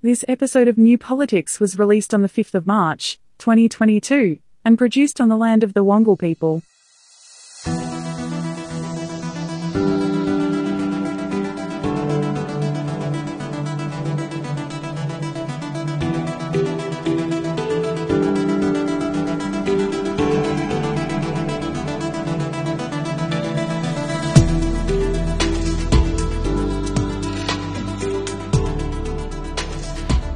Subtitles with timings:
[0.00, 5.20] This episode of New Politics was released on the 5th of March, 2022, and produced
[5.20, 6.62] on the land of the Wangal people.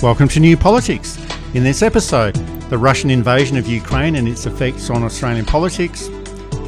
[0.03, 1.17] Welcome to New Politics.
[1.55, 2.35] In this episode,
[2.71, 6.11] the Russian invasion of Ukraine and its effects on Australian politics,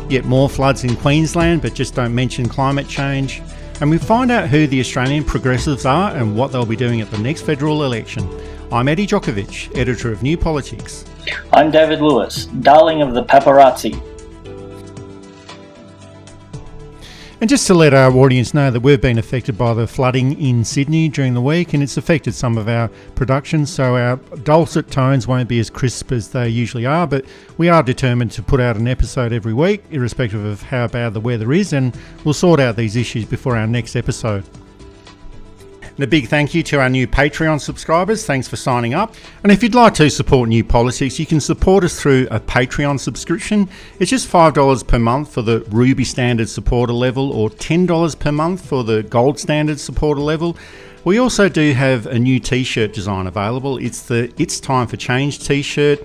[0.09, 3.43] yet more floods in Queensland but just don't mention climate change,
[3.81, 7.11] and we find out who the Australian progressives are and what they'll be doing at
[7.11, 8.25] the next federal election.
[8.71, 11.05] I'm Eddie Djokovic, editor of New Politics.
[11.53, 14.01] I'm David Lewis, darling of the paparazzi.
[17.45, 20.65] And just to let our audience know that we've been affected by the flooding in
[20.65, 25.29] Sydney during the week and it's affected some of our production, so our dulcet tones
[25.29, 27.27] won't be as crisp as they usually are, but
[27.59, 31.21] we are determined to put out an episode every week, irrespective of how bad the
[31.21, 34.43] weather is, and we'll sort out these issues before our next episode.
[35.97, 38.27] And a big thank you to our new Patreon subscribers.
[38.27, 39.15] Thanks for signing up.
[39.45, 42.99] And if you'd like to support New Politics, you can support us through a Patreon
[42.99, 43.69] subscription.
[44.01, 48.67] It's just $5 per month for the Ruby Standard supporter level or $10 per month
[48.67, 50.57] for the Gold Standard supporter level.
[51.05, 53.77] We also do have a new t shirt design available.
[53.77, 56.05] It's the It's Time for Change t shirt.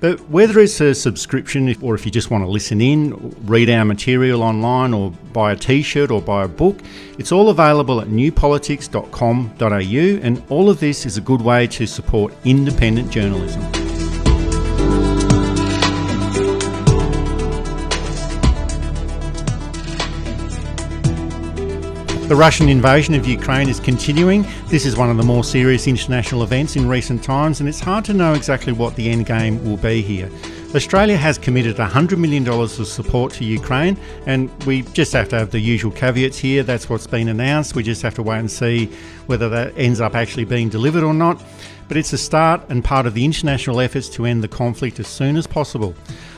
[0.00, 3.84] But whether it's a subscription or if you just want to listen in, read our
[3.84, 6.80] material online, or buy a t shirt or buy a book,
[7.18, 12.32] it's all available at newpolitics.com.au, and all of this is a good way to support
[12.44, 13.79] independent journalism.
[22.30, 24.46] The Russian invasion of Ukraine is continuing.
[24.68, 28.04] This is one of the more serious international events in recent times, and it's hard
[28.04, 30.30] to know exactly what the end game will be here.
[30.72, 35.50] Australia has committed $100 million of support to Ukraine, and we just have to have
[35.50, 36.62] the usual caveats here.
[36.62, 37.74] That's what's been announced.
[37.74, 38.86] We just have to wait and see
[39.26, 41.42] whether that ends up actually being delivered or not.
[41.88, 45.08] But it's a start and part of the international efforts to end the conflict as
[45.08, 45.96] soon as possible.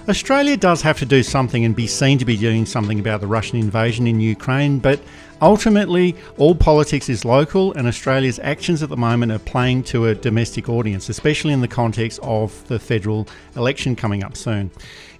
[0.09, 3.27] Australia does have to do something and be seen to be doing something about the
[3.27, 4.99] Russian invasion in Ukraine, but
[5.43, 10.15] Ultimately, all politics is local, and Australia's actions at the moment are playing to a
[10.15, 13.27] domestic audience, especially in the context of the federal
[13.57, 14.71] election coming up soon.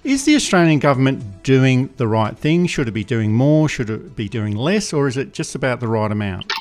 [0.05, 2.69] Is the Australian government doing the right thing?
[2.69, 3.69] Should it be doing more?
[3.69, 4.93] Should it be doing less?
[4.93, 6.53] Or is it just about the right amount?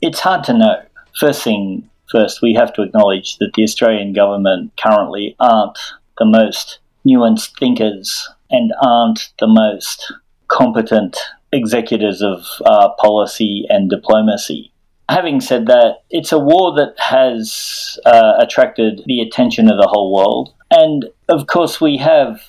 [0.00, 0.80] It's hard to know.
[1.18, 5.78] First thing first, we have to acknowledge that the Australian government currently aren't
[6.18, 10.12] the most nuanced thinkers and aren't the most
[10.46, 11.16] competent
[11.52, 14.72] executors of uh, policy and diplomacy.
[15.08, 20.12] Having said that, it's a war that has uh, attracted the attention of the whole
[20.14, 20.52] world.
[20.70, 22.42] And of course, we have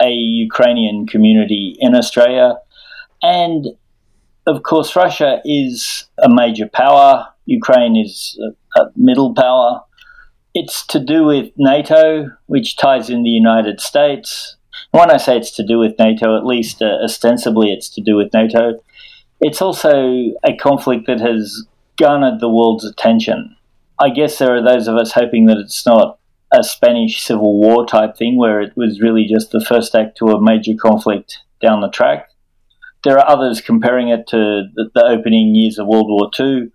[0.00, 2.54] a Ukrainian community in Australia.
[3.22, 3.66] And
[4.46, 8.38] of course, Russia is a major power, Ukraine is
[8.76, 9.80] a, a middle power.
[10.54, 14.55] It's to do with NATO, which ties in the United States,
[14.90, 18.16] when I say it's to do with NATO, at least uh, ostensibly it's to do
[18.16, 18.80] with NATO,
[19.40, 19.90] it's also
[20.44, 21.66] a conflict that has
[21.96, 23.56] garnered the world's attention.
[23.98, 26.18] I guess there are those of us hoping that it's not
[26.52, 30.28] a Spanish Civil War type thing where it was really just the first act to
[30.28, 32.28] a major conflict down the track.
[33.04, 36.70] There are others comparing it to the, the opening years of World War II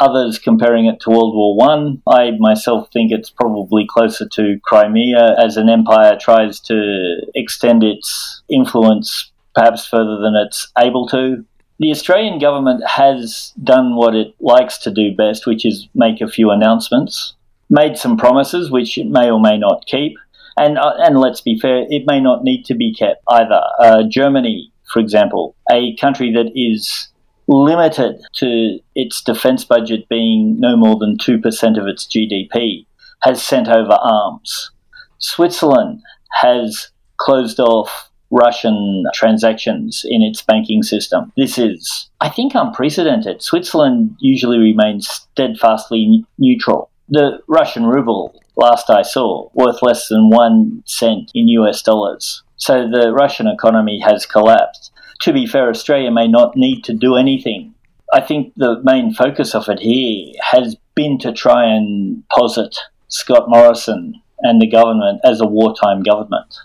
[0.00, 2.02] others comparing it to World War One.
[2.06, 2.20] I.
[2.30, 8.42] I myself think it's probably closer to Crimea as an empire tries to extend its
[8.48, 11.44] influence perhaps further than it's able to.
[11.78, 16.28] The Australian government has done what it likes to do best, which is make a
[16.28, 17.34] few announcements,
[17.70, 20.18] made some promises which it may or may not keep,
[20.56, 23.62] and uh, and let's be fair, it may not need to be kept either.
[23.78, 27.08] Uh, Germany, for example, a country that is
[27.50, 31.42] limited to its defence budget being no more than 2%
[31.80, 32.86] of its GDP,
[33.22, 34.70] has sent over arms.
[35.18, 36.00] Switzerland
[36.40, 41.32] has closed off Russian transactions in its banking system.
[41.36, 43.42] This is, I think, unprecedented.
[43.42, 46.90] Switzerland usually remains steadfastly neutral.
[47.08, 52.44] The Russian ruble, last I saw, worth less than one cent in US dollars.
[52.56, 54.89] So the Russian economy has collapsed
[55.20, 57.74] to be fair, Australia may not need to do anything.
[58.12, 62.76] I think the main focus of it here has been to try and posit
[63.08, 66.56] Scott Morrison and the government as a wartime government.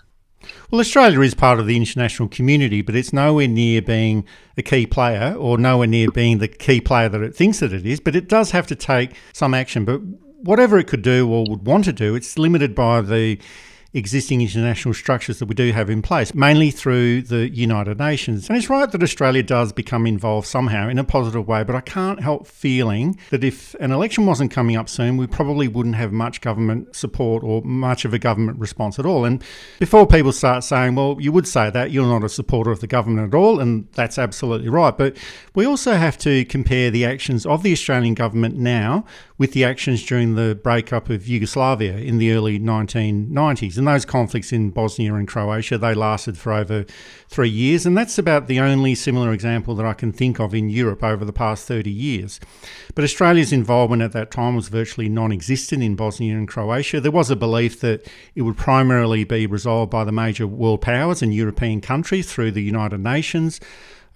[0.70, 4.24] Well, Australia is part of the international community, but it's nowhere near being
[4.56, 7.86] a key player or nowhere near being the key player that it thinks that it
[7.86, 8.00] is.
[8.00, 9.84] But it does have to take some action.
[9.84, 10.00] But
[10.42, 13.38] whatever it could do or would want to do, it's limited by the
[13.96, 18.48] existing international structures that we do have in place, mainly through the United Nations.
[18.48, 21.80] And it's right that Australia does become involved somehow in a positive way, but I
[21.80, 26.12] can't help feeling that if an election wasn't coming up soon, we probably wouldn't have
[26.12, 29.24] much government support or much of a government response at all.
[29.24, 29.42] And
[29.78, 32.86] before people start saying, well, you would say that, you're not a supporter of the
[32.86, 34.96] government at all, and that's absolutely right.
[34.96, 35.16] But
[35.54, 39.06] we also have to compare the actions of the Australian government now
[39.38, 43.76] with the actions during the breakup of Yugoslavia in the early 1990s.
[43.76, 46.86] And those conflicts in Bosnia and Croatia, they lasted for over
[47.28, 47.84] three years.
[47.84, 51.24] And that's about the only similar example that I can think of in Europe over
[51.24, 52.40] the past 30 years.
[52.94, 57.00] But Australia's involvement at that time was virtually non existent in Bosnia and Croatia.
[57.00, 61.20] There was a belief that it would primarily be resolved by the major world powers
[61.20, 63.60] and European countries through the United Nations.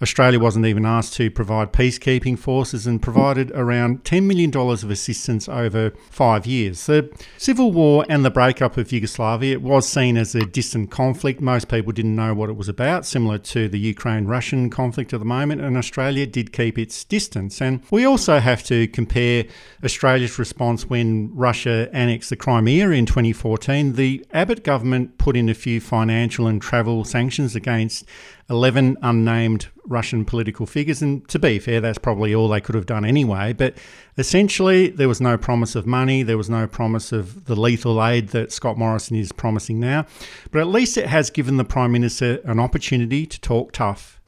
[0.01, 5.47] Australia wasn't even asked to provide peacekeeping forces and provided around $10 million of assistance
[5.47, 6.85] over five years.
[6.87, 11.41] The civil war and the breakup of Yugoslavia it was seen as a distant conflict.
[11.41, 15.19] Most people didn't know what it was about, similar to the Ukraine Russian conflict at
[15.19, 17.61] the moment, and Australia did keep its distance.
[17.61, 19.45] And we also have to compare
[19.83, 23.93] Australia's response when Russia annexed the Crimea in 2014.
[23.93, 28.05] The Abbott government put in a few financial and travel sanctions against
[28.51, 31.01] 11 unnamed Russian political figures.
[31.01, 33.53] And to be fair, that's probably all they could have done anyway.
[33.53, 33.75] But
[34.17, 38.29] essentially, there was no promise of money, there was no promise of the lethal aid
[38.29, 40.05] that Scott Morrison is promising now.
[40.51, 44.21] But at least it has given the Prime Minister an opportunity to talk tough.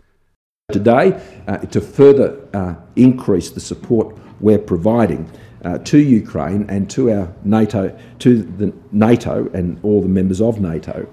[0.72, 5.30] Today, uh, to further uh, increase the support we're providing.
[5.66, 10.60] Uh, to Ukraine and to our NATO, to the NATO and all the members of
[10.60, 11.08] NATO,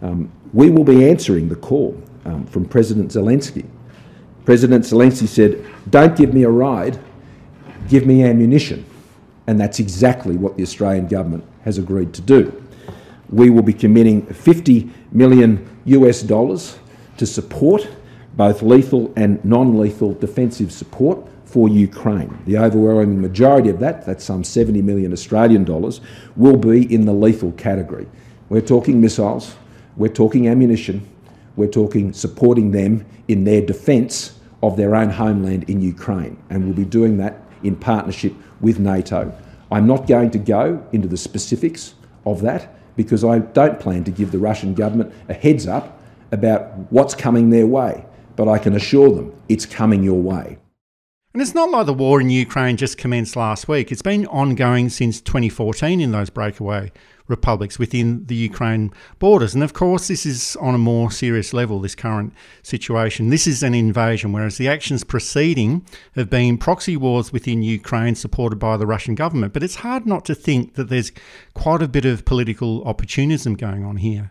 [0.00, 3.64] um, we will be answering the call um, from President Zelensky.
[4.44, 6.98] President Zelensky said, Don't give me a ride,
[7.88, 8.84] give me ammunition.
[9.46, 12.62] And that's exactly what the Australian government has agreed to do.
[13.30, 16.78] We will be committing 50 million US dollars
[17.16, 17.88] to support
[18.36, 22.36] both lethal and non lethal defensive support for Ukraine.
[22.44, 26.00] The overwhelming majority of that, that's some 70 million Australian dollars,
[26.34, 28.06] will be in the lethal category.
[28.48, 29.54] We're talking missiles,
[29.96, 31.06] we're talking ammunition,
[31.56, 36.36] we're talking supporting them in their defence of their own homeland in Ukraine.
[36.50, 39.32] And we'll be doing that in partnership with NATO.
[39.70, 41.94] I'm not going to go into the specifics
[42.24, 46.00] of that because I don't plan to give the Russian government a heads up
[46.32, 48.04] about what's coming their way.
[48.36, 50.58] But I can assure them it's coming your way.
[51.32, 53.92] And it's not like the war in Ukraine just commenced last week.
[53.92, 56.92] It's been ongoing since 2014 in those breakaway
[57.28, 59.54] republics within the Ukraine borders.
[59.54, 62.32] And of course, this is on a more serious level, this current
[62.62, 63.30] situation.
[63.30, 65.84] This is an invasion, whereas the actions preceding
[66.14, 69.52] have been proxy wars within Ukraine supported by the Russian government.
[69.52, 71.12] But it's hard not to think that there's
[71.54, 74.30] quite a bit of political opportunism going on here.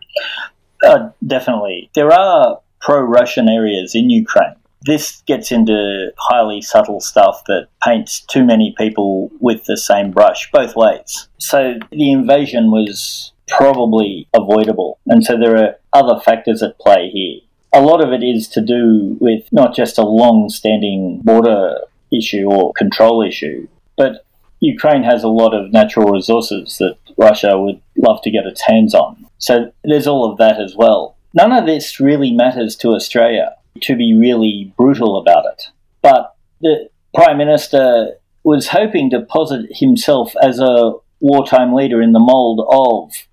[0.84, 1.90] Uh, definitely.
[1.94, 8.20] There are pro Russian areas in Ukraine this gets into highly subtle stuff that paints
[8.20, 11.28] too many people with the same brush both ways.
[11.38, 14.98] So the invasion was probably avoidable.
[15.06, 17.40] And so there are other factors at play here.
[17.72, 21.78] A lot of it is to do with not just a long standing border
[22.12, 24.24] issue or control issue, but
[24.60, 28.94] Ukraine has a lot of natural resources that Russia would love to get its hands
[28.94, 29.26] on.
[29.38, 31.16] So there's all of that as well.
[31.34, 35.64] None of this really matters to Australia to be really brutal about it.
[36.02, 42.20] But the Prime Minister was hoping to posit himself as a wartime leader in the
[42.20, 43.26] mould of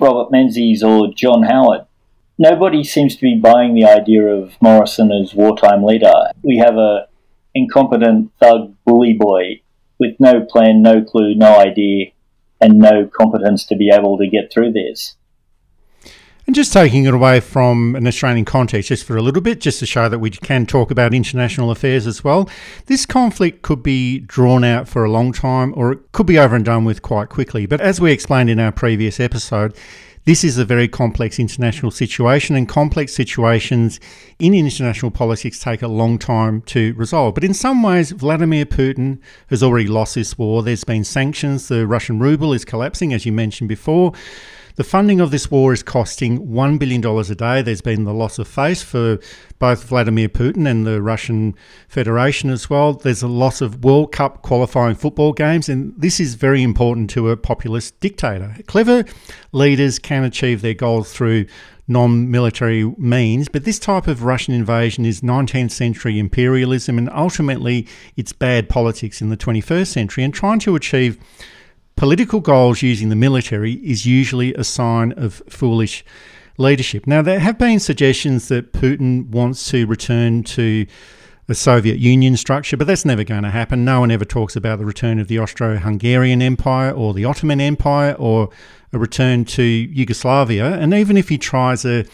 [0.00, 1.86] Robert Menzies or John Howard.
[2.38, 6.12] Nobody seems to be buying the idea of Morrison as wartime leader.
[6.42, 7.08] We have a
[7.54, 9.60] incompetent thug bully boy
[9.98, 12.12] with no plan, no clue, no idea,
[12.60, 15.16] and no competence to be able to get through this.
[16.48, 19.80] And just taking it away from an Australian context, just for a little bit, just
[19.80, 22.48] to show that we can talk about international affairs as well.
[22.86, 26.56] This conflict could be drawn out for a long time or it could be over
[26.56, 27.66] and done with quite quickly.
[27.66, 29.76] But as we explained in our previous episode,
[30.24, 34.00] this is a very complex international situation, and complex situations
[34.38, 37.34] in international politics take a long time to resolve.
[37.34, 40.62] But in some ways, Vladimir Putin has already lost this war.
[40.62, 44.14] There's been sanctions, the Russian ruble is collapsing, as you mentioned before.
[44.78, 47.62] The funding of this war is costing $1 billion a day.
[47.62, 49.18] There's been the loss of face for
[49.58, 51.56] both Vladimir Putin and the Russian
[51.88, 52.92] Federation as well.
[52.92, 57.30] There's a loss of World Cup qualifying football games, and this is very important to
[57.30, 58.54] a populist dictator.
[58.68, 59.02] Clever
[59.50, 61.46] leaders can achieve their goals through
[61.88, 67.88] non military means, but this type of Russian invasion is 19th century imperialism and ultimately
[68.14, 70.22] it's bad politics in the 21st century.
[70.22, 71.18] And trying to achieve
[71.98, 76.04] political goals using the military is usually a sign of foolish
[76.56, 77.08] leadership.
[77.08, 80.86] Now, there have been suggestions that Putin wants to return to
[81.48, 83.84] the Soviet Union structure, but that's never going to happen.
[83.84, 87.60] No one ever talks about the return of the Austro Hungarian Empire or the Ottoman
[87.60, 88.50] Empire or
[88.92, 90.74] a return to Yugoslavia.
[90.74, 92.04] And even if he tries a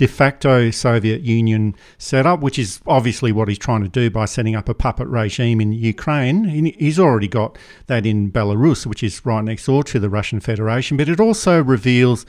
[0.00, 4.56] de facto Soviet Union setup, which is obviously what he's trying to do by setting
[4.56, 6.44] up a puppet regime in Ukraine.
[6.78, 10.96] He's already got that in Belarus, which is right next door to the Russian Federation,
[10.96, 12.24] but it also reveals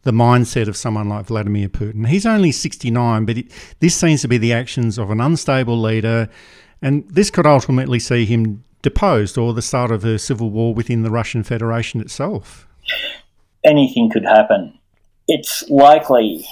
[0.00, 2.06] the mindset of someone like Vladimir Putin.
[2.06, 6.26] He's only 69, but it, this seems to be the actions of an unstable leader,
[6.80, 11.02] and this could ultimately see him deposed or the start of a civil war within
[11.02, 12.66] the Russian Federation itself.
[13.62, 14.78] Anything could happen.
[15.28, 16.46] It's likely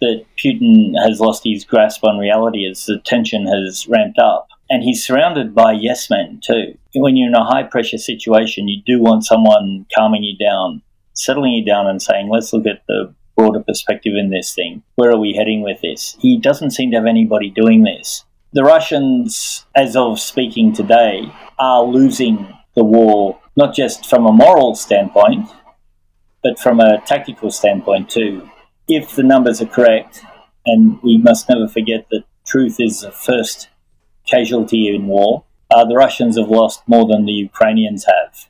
[0.00, 4.48] that Putin has lost his grasp on reality as the tension has ramped up.
[4.68, 6.78] And he's surrounded by yes men too.
[6.94, 10.82] When you're in a high pressure situation, you do want someone calming you down
[11.20, 14.82] settling you down and saying, let's look at the broader perspective in this thing.
[14.96, 16.16] Where are we heading with this?
[16.20, 18.24] He doesn't seem to have anybody doing this.
[18.52, 24.74] The Russians, as of speaking today, are losing the war, not just from a moral
[24.74, 25.48] standpoint,
[26.42, 28.48] but from a tactical standpoint too.
[28.92, 30.20] If the numbers are correct,
[30.66, 33.68] and we must never forget that truth is the first
[34.28, 38.48] casualty in war, uh, the Russians have lost more than the Ukrainians have.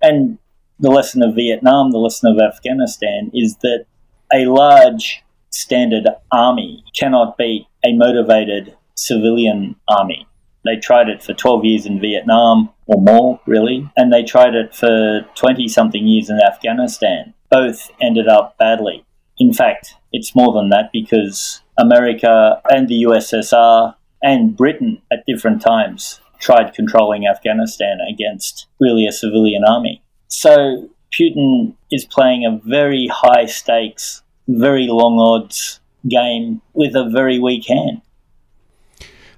[0.00, 0.38] And
[0.78, 3.86] the lesson of Vietnam, the lesson of Afghanistan, is that
[4.32, 10.28] a large standard army cannot beat a motivated civilian army.
[10.64, 14.76] They tried it for 12 years in Vietnam, or more, really, and they tried it
[14.76, 17.34] for 20 something years in Afghanistan.
[17.50, 19.04] Both ended up badly.
[19.42, 25.60] In fact, it's more than that because America and the USSR and Britain at different
[25.60, 30.00] times tried controlling Afghanistan against really a civilian army.
[30.28, 37.40] So Putin is playing a very high stakes, very long odds game with a very
[37.40, 38.00] weak hand.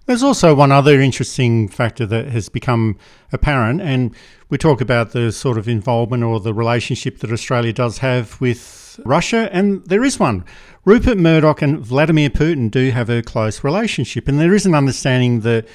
[0.05, 2.99] There's also one other interesting factor that has become
[3.33, 4.15] apparent, and
[4.51, 8.84] we talk about the sort of involvement or the relationship that Australia does have with
[9.05, 10.45] Russia, and there is one.
[10.85, 15.41] Rupert Murdoch and Vladimir Putin do have a close relationship, and there is an understanding
[15.41, 15.67] that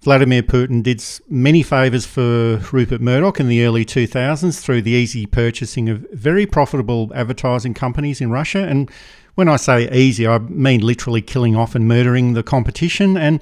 [0.00, 5.26] Vladimir Putin did many favours for Rupert Murdoch in the early 2000s through the easy
[5.26, 8.60] purchasing of very profitable advertising companies in Russia.
[8.60, 8.90] And
[9.34, 13.16] when I say easy, I mean literally killing off and murdering the competition.
[13.16, 13.40] And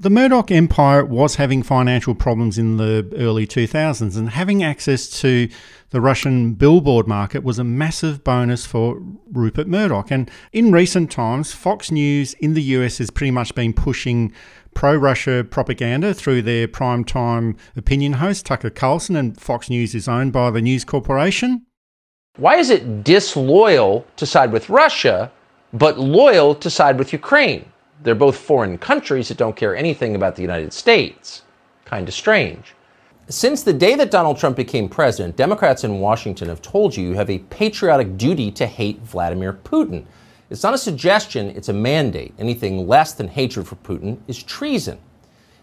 [0.00, 5.46] the Murdoch empire was having financial problems in the early 2000s, and having access to
[5.90, 8.98] the Russian billboard market was a massive bonus for
[9.30, 10.10] Rupert Murdoch.
[10.10, 14.32] And in recent times, Fox News in the US has pretty much been pushing
[14.72, 20.32] pro Russia propaganda through their primetime opinion host, Tucker Carlson, and Fox News is owned
[20.32, 21.66] by the News Corporation.
[22.36, 25.30] Why is it disloyal to side with Russia,
[25.74, 27.70] but loyal to side with Ukraine?
[28.02, 31.42] They're both foreign countries that don't care anything about the United States.
[31.84, 32.74] Kind of strange.
[33.28, 37.14] Since the day that Donald Trump became president, Democrats in Washington have told you you
[37.14, 40.04] have a patriotic duty to hate Vladimir Putin.
[40.48, 42.34] It's not a suggestion, it's a mandate.
[42.38, 44.98] Anything less than hatred for Putin is treason.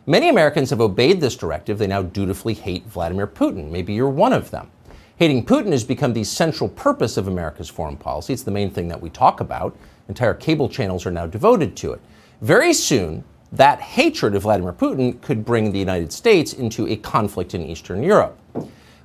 [0.06, 1.78] Many Americans have obeyed this directive.
[1.78, 3.70] They now dutifully hate Vladimir Putin.
[3.70, 4.72] Maybe you're one of them.
[5.18, 8.32] Hating Putin has become the central purpose of America's foreign policy.
[8.32, 9.76] It's the main thing that we talk about.
[10.08, 12.02] Entire cable channels are now devoted to it.
[12.42, 17.56] Very soon, that hatred of Vladimir Putin could bring the United States into a conflict
[17.56, 18.38] in Eastern Europe.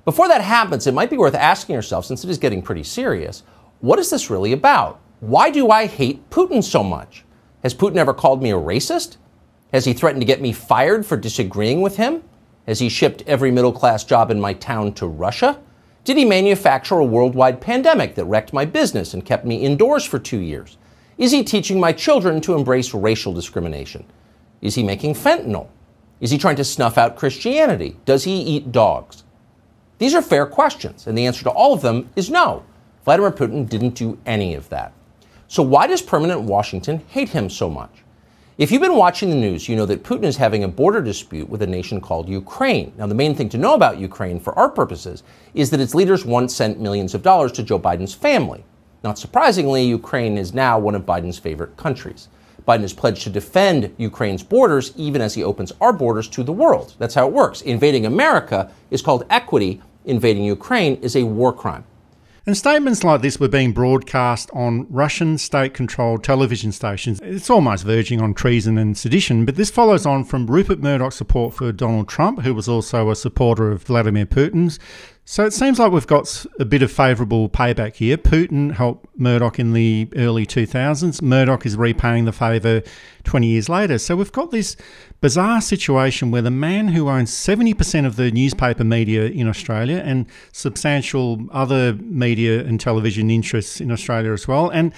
[0.05, 3.43] Before that happens, it might be worth asking yourself, since it is getting pretty serious,
[3.81, 5.01] what is this really about?
[5.21, 7.25] Why do I hate Putin so much?
[7.63, 9.17] Has Putin ever called me a racist?
[9.73, 12.23] Has he threatened to get me fired for disagreeing with him?
[12.67, 15.59] Has he shipped every middle class job in my town to Russia?
[16.05, 20.19] Did he manufacture a worldwide pandemic that wrecked my business and kept me indoors for
[20.19, 20.77] two years?
[21.19, 24.05] Is he teaching my children to embrace racial discrimination?
[24.61, 25.69] Is he making fentanyl?
[26.21, 27.97] Is he trying to snuff out Christianity?
[28.05, 29.25] Does he eat dogs?
[29.99, 32.65] These are fair questions, and the answer to all of them is no.
[33.05, 34.93] Vladimir Putin didn't do any of that.
[35.49, 38.03] So, why does permanent Washington hate him so much?
[38.59, 41.49] If you've been watching the news, you know that Putin is having a border dispute
[41.49, 42.93] with a nation called Ukraine.
[42.97, 45.23] Now, the main thing to know about Ukraine for our purposes
[45.55, 48.63] is that its leaders once sent millions of dollars to Joe Biden's family.
[49.03, 52.29] Not surprisingly, Ukraine is now one of Biden's favorite countries.
[52.67, 56.53] Biden has pledged to defend Ukraine's borders even as he opens our borders to the
[56.53, 56.95] world.
[56.99, 57.63] That's how it works.
[57.63, 61.85] Invading America is called equity, invading Ukraine is a war crime.
[62.45, 67.21] And statements like this were being broadcast on Russian state controlled television stations.
[67.23, 71.55] It's almost verging on treason and sedition, but this follows on from Rupert Murdoch's support
[71.55, 74.81] for Donald Trump, who was also a supporter of Vladimir Putin's,
[75.25, 78.17] So it seems like we've got a bit of favourable payback here.
[78.17, 81.23] Putin helped Murdoch in the early 2000s.
[81.23, 82.83] Murdoch is repaying the favour
[83.23, 83.99] 20 years later.
[83.99, 84.77] So we've got this
[85.21, 90.27] bizarre situation where the man who owns 70% of the newspaper media in Australia and
[90.51, 94.93] substantial other media and television interests in Australia as well, and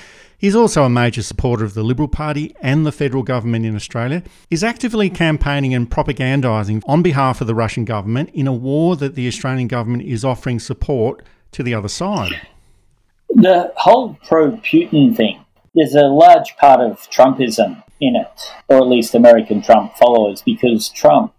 [0.44, 4.22] He's also a major supporter of the Liberal Party and the federal government in Australia.
[4.50, 9.14] Is actively campaigning and propagandising on behalf of the Russian government in a war that
[9.14, 12.42] the Australian government is offering support to the other side.
[13.30, 15.42] The whole pro Putin thing,
[15.74, 20.90] there's a large part of Trumpism in it, or at least American Trump followers, because
[20.90, 21.32] Trump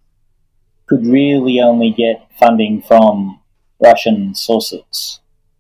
[0.88, 3.40] could really only get funding from
[3.80, 5.20] Russian sources.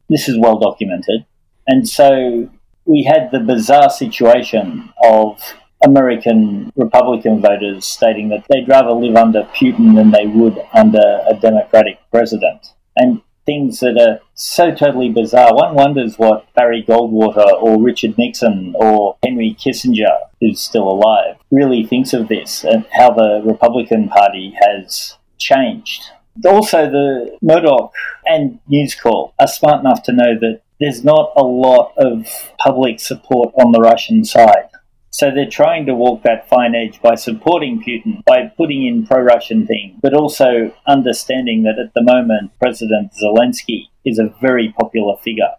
[0.09, 1.27] This is well documented.
[1.67, 2.49] And so
[2.85, 5.41] we had the bizarre situation of
[5.85, 11.35] American Republican voters stating that they'd rather live under Putin than they would under a
[11.35, 12.73] Democratic president.
[12.95, 15.53] And things that are so totally bizarre.
[15.53, 21.85] One wonders what Barry Goldwater or Richard Nixon or Henry Kissinger, who's still alive, really
[21.85, 26.05] thinks of this and how the Republican Party has changed.
[26.45, 27.93] Also, the Murdoch
[28.25, 32.27] and News Corp are smart enough to know that there's not a lot of
[32.57, 34.69] public support on the Russian side.
[35.09, 39.21] So they're trying to walk that fine edge by supporting Putin, by putting in pro
[39.21, 45.15] Russian things, but also understanding that at the moment President Zelensky is a very popular
[45.23, 45.53] figure.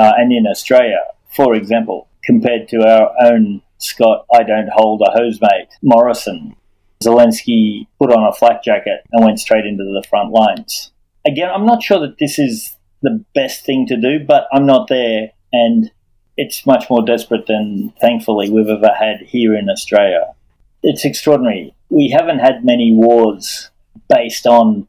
[0.00, 5.10] Uh, and in Australia, for example, compared to our own Scott, I don't hold a
[5.10, 6.56] hose mate, Morrison,
[7.02, 10.92] Zelensky put on a flak jacket and went straight into the front lines.
[11.26, 14.88] Again, I'm not sure that this is the best thing to do, but I'm not
[14.88, 15.90] there, and
[16.36, 20.34] it's much more desperate than, thankfully, we've ever had here in Australia.
[20.82, 21.74] It's extraordinary.
[21.90, 23.70] We haven't had many wars
[24.08, 24.88] based on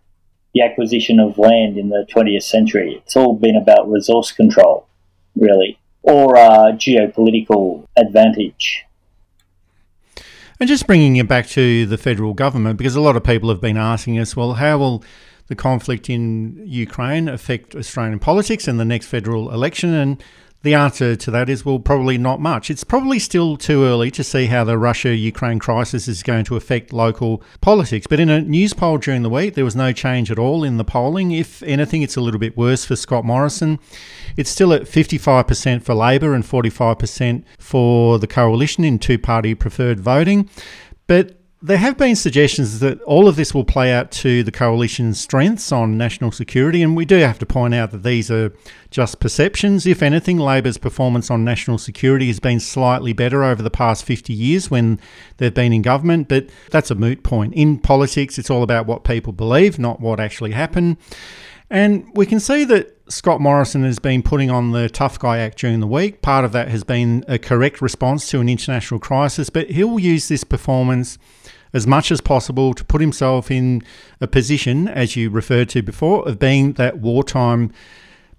[0.53, 3.01] the acquisition of land in the 20th century.
[3.03, 4.87] It's all been about resource control,
[5.35, 8.85] really, or uh, geopolitical advantage.
[10.59, 13.59] And just bringing it back to the federal government, because a lot of people have
[13.59, 15.03] been asking us, well, how will
[15.47, 19.93] the conflict in Ukraine affect Australian politics and the next federal election?
[19.93, 20.23] And
[20.63, 22.71] the answer to that is well, probably not much.
[22.71, 26.55] It's probably still too early to see how the Russia Ukraine crisis is going to
[26.55, 28.07] affect local politics.
[28.07, 30.85] But in a Newspoll during the week, there was no change at all in the
[30.85, 31.31] polling.
[31.31, 33.77] If anything, it's a little bit worse for Scott Morrison.
[34.37, 39.99] It's still at 55% for Labor and 45% for the coalition in two party preferred
[39.99, 40.49] voting.
[41.07, 45.17] But there have been suggestions that all of this will play out to the coalition's
[45.17, 48.51] strengths on national security, and we do have to point out that these are
[48.91, 49.85] just perceptions.
[49.85, 54.33] If anything, Labor's performance on national security has been slightly better over the past 50
[54.33, 54.99] years when
[55.37, 57.53] they've been in government, but that's a moot point.
[57.53, 60.97] In politics, it's all about what people believe, not what actually happened.
[61.69, 65.59] And we can see that Scott Morrison has been putting on the tough guy act
[65.59, 66.21] during the week.
[66.21, 70.27] Part of that has been a correct response to an international crisis, but he'll use
[70.27, 71.17] this performance
[71.73, 73.81] as much as possible to put himself in
[74.21, 77.71] a position, as you referred to before, of being that wartime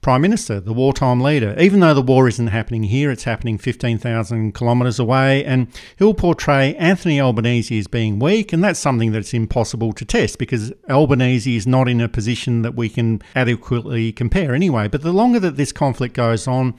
[0.04, 1.56] prime minister, the wartime leader.
[1.58, 5.66] Even though the war isn't happening here, it's happening 15,000 kilometres away, and
[5.96, 10.74] he'll portray Anthony Albanese as being weak, and that's something that's impossible to test because
[10.90, 14.88] Albanese is not in a position that we can adequately compare anyway.
[14.88, 16.74] But the longer that this conflict goes on,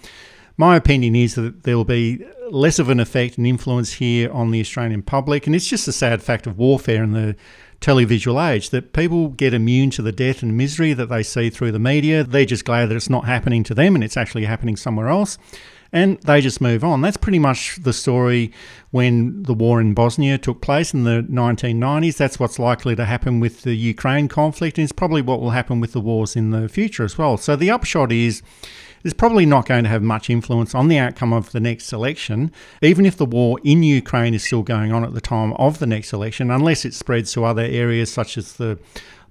[0.57, 4.51] my opinion is that there will be less of an effect and influence here on
[4.51, 5.45] the Australian public.
[5.45, 7.35] And it's just a sad fact of warfare in the
[7.81, 11.71] televisual age that people get immune to the death and misery that they see through
[11.71, 12.23] the media.
[12.23, 15.37] They're just glad that it's not happening to them and it's actually happening somewhere else.
[15.91, 17.01] And they just move on.
[17.01, 18.51] That's pretty much the story
[18.91, 22.17] when the war in Bosnia took place in the 1990s.
[22.17, 25.79] That's what's likely to happen with the Ukraine conflict, and it's probably what will happen
[25.79, 27.37] with the wars in the future as well.
[27.37, 28.41] So the upshot is
[29.05, 32.51] is probably not going to have much influence on the outcome of the next election,
[32.81, 35.85] even if the war in Ukraine is still going on at the time of the
[35.85, 38.79] next election, unless it spreads to other areas such as the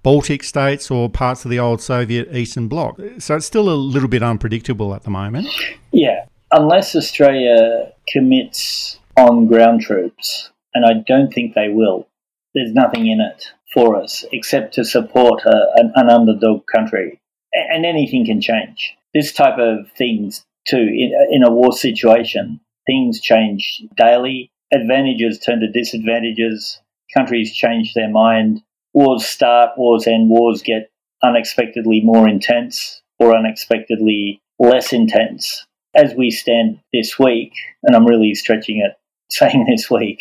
[0.05, 3.01] Baltic states or parts of the old Soviet Eastern Bloc.
[3.19, 5.49] So it's still a little bit unpredictable at the moment.
[5.93, 12.07] Yeah, unless Australia commits on ground troops, and I don't think they will,
[12.55, 17.21] there's nothing in it for us except to support a, an, an underdog country.
[17.53, 23.21] And anything can change this type of things too in, in a war situation things
[23.21, 24.51] change daily.
[24.73, 26.81] Advantages turn to disadvantages.
[27.15, 28.63] Countries change their mind.
[28.93, 30.91] Wars start wars end wars get
[31.23, 35.67] unexpectedly more intense or unexpectedly less intense.
[35.95, 37.53] As we stand this week
[37.85, 38.97] and i'm really stretching it
[39.31, 40.21] saying this week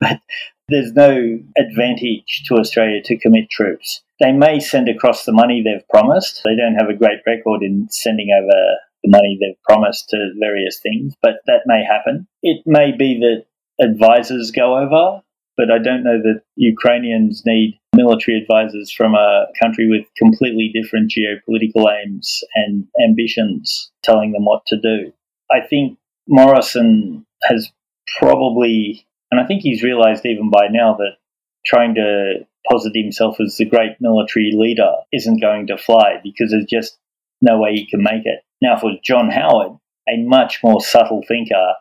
[0.00, 0.20] but
[0.68, 4.02] there's no advantage to Australia to commit troops.
[4.20, 6.42] They may send across the money they've promised.
[6.44, 10.80] They don't have a great record in sending over the money they've promised to various
[10.80, 12.26] things, but that may happen.
[12.42, 13.44] It may be that
[13.84, 15.22] advisors go over,
[15.56, 21.12] but I don't know that Ukrainians need military advisors from a country with completely different
[21.12, 25.12] geopolitical aims and ambitions telling them what to do.
[25.50, 25.98] I think
[26.28, 27.70] Morrison has
[28.18, 31.16] probably, and I think he's realized even by now that
[31.64, 36.66] trying to posit himself as the great military leader isn't going to fly because there's
[36.66, 36.98] just
[37.40, 38.40] no way he can make it.
[38.62, 41.74] Now, for John Howard, a much more subtle thinker,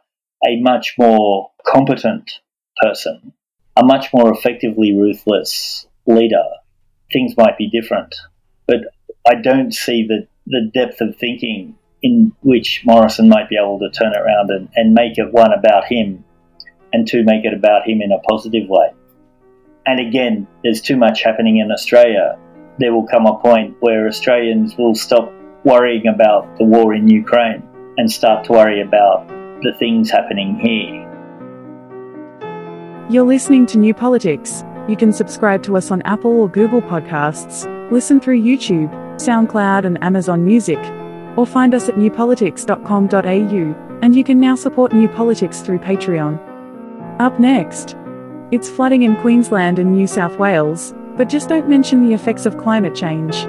[0.45, 2.31] a much more competent
[2.81, 3.34] person,
[3.77, 6.43] a much more effectively ruthless leader,
[7.12, 8.13] things might be different.
[8.67, 8.79] But
[9.27, 13.89] I don't see the, the depth of thinking in which Morrison might be able to
[13.89, 16.23] turn it around and, and make it one about him
[16.95, 18.89] and two make it about him in a positive way.
[19.86, 22.39] And again, there's too much happening in Australia.
[22.79, 25.34] There will come a point where Australians will stop
[25.65, 27.62] worrying about the war in Ukraine
[27.97, 31.01] and start to worry about the things happening here.
[33.10, 34.63] You're listening to New Politics.
[34.88, 40.01] You can subscribe to us on Apple or Google Podcasts, listen through YouTube, SoundCloud, and
[40.01, 40.79] Amazon Music,
[41.36, 46.55] or find us at newpolitics.com.au, and you can now support New Politics through Patreon.
[47.19, 47.95] Up next,
[48.51, 52.58] it's flooding in Queensland and New South Wales, but just don't mention the effects of
[52.58, 53.47] climate change.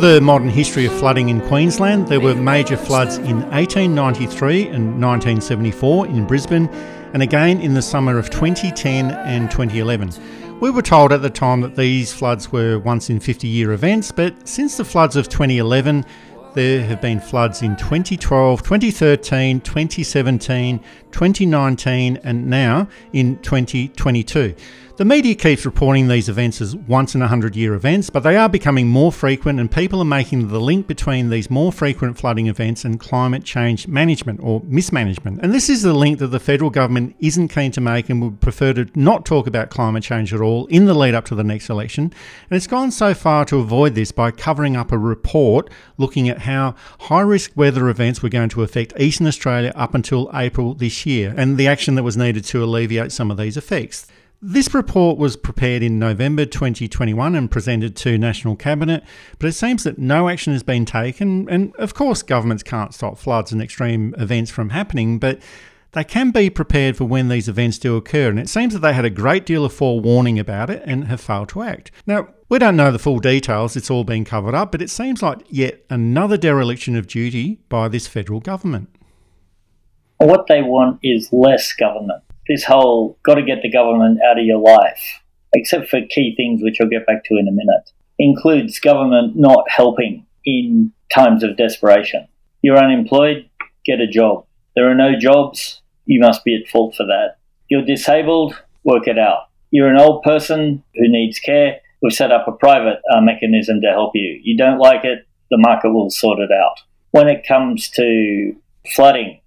[0.00, 6.06] The modern history of flooding in Queensland, there were major floods in 1893 and 1974
[6.06, 6.68] in Brisbane,
[7.12, 10.12] and again in the summer of 2010 and 2011.
[10.58, 14.10] We were told at the time that these floods were once in 50 year events,
[14.10, 16.06] but since the floods of 2011,
[16.54, 20.80] there have been floods in 2012, 2013, 2017,
[21.12, 24.54] 2019, and now in 2022.
[25.00, 28.36] The media keeps reporting these events as once in a hundred year events, but they
[28.36, 32.48] are becoming more frequent, and people are making the link between these more frequent flooding
[32.48, 35.40] events and climate change management or mismanagement.
[35.42, 38.42] And this is the link that the federal government isn't keen to make and would
[38.42, 41.42] prefer to not talk about climate change at all in the lead up to the
[41.42, 42.12] next election.
[42.50, 46.40] And it's gone so far to avoid this by covering up a report looking at
[46.40, 51.06] how high risk weather events were going to affect Eastern Australia up until April this
[51.06, 54.06] year and the action that was needed to alleviate some of these effects.
[54.42, 59.04] This report was prepared in November 2021 and presented to National Cabinet,
[59.38, 61.46] but it seems that no action has been taken.
[61.50, 65.40] And of course, governments can't stop floods and extreme events from happening, but
[65.92, 68.30] they can be prepared for when these events do occur.
[68.30, 71.20] And it seems that they had a great deal of forewarning about it and have
[71.20, 71.90] failed to act.
[72.06, 75.22] Now, we don't know the full details, it's all been covered up, but it seems
[75.22, 78.88] like yet another dereliction of duty by this federal government.
[80.16, 84.44] What they want is less government this whole got to get the government out of
[84.44, 85.20] your life,
[85.54, 89.70] except for key things which I'll get back to in a minute, includes government not
[89.70, 92.26] helping in times of desperation.
[92.60, 93.48] You're unemployed,
[93.84, 94.46] get a job.
[94.74, 97.36] There are no jobs, you must be at fault for that.
[97.68, 99.48] You're disabled, work it out.
[99.70, 103.90] You're an old person who needs care, we've set up a private uh, mechanism to
[103.90, 104.40] help you.
[104.42, 106.80] You don't like it, the market will sort it out.
[107.12, 108.56] When it comes to
[108.92, 109.40] flooding,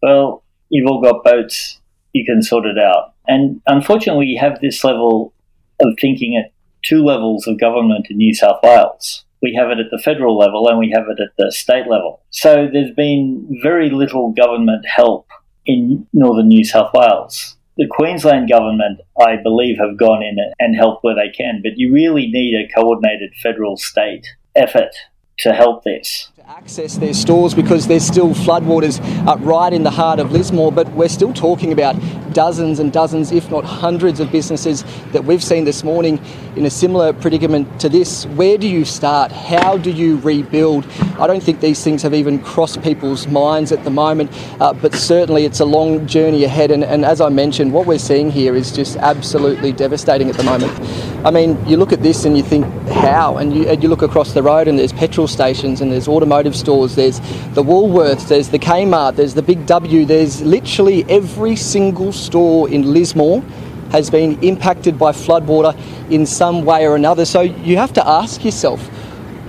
[0.00, 1.80] well, you've all got boats,
[2.14, 3.12] you can sort it out.
[3.26, 5.34] And unfortunately, we have this level
[5.80, 9.24] of thinking at two levels of government in New South Wales.
[9.42, 12.22] We have it at the federal level and we have it at the state level.
[12.30, 15.28] So there's been very little government help
[15.66, 17.56] in northern New South Wales.
[17.76, 21.92] The Queensland government, I believe, have gone in and helped where they can, but you
[21.92, 24.94] really need a coordinated federal state effort
[25.38, 26.30] to help this.
[26.46, 29.00] Access their stores because there's still floodwaters
[29.44, 31.96] right in the heart of Lismore, but we're still talking about
[32.34, 36.20] dozens and dozens, if not hundreds, of businesses that we've seen this morning
[36.56, 38.26] in a similar predicament to this.
[38.26, 39.32] Where do you start?
[39.32, 40.86] How do you rebuild?
[41.18, 44.94] I don't think these things have even crossed people's minds at the moment, uh, but
[44.94, 46.70] certainly it's a long journey ahead.
[46.70, 50.44] And, and as I mentioned, what we're seeing here is just absolutely devastating at the
[50.44, 50.72] moment.
[51.24, 53.38] I mean, you look at this and you think, how?
[53.38, 56.54] And you, and you look across the road and there's petrol stations and there's automotive
[56.54, 57.20] stores, there's
[57.54, 62.92] the Woolworths, there's the Kmart, there's the Big W, there's literally every single store in
[62.92, 63.42] Lismore
[63.90, 65.76] has been impacted by floodwater
[66.10, 67.24] in some way or another.
[67.24, 68.80] So you have to ask yourself,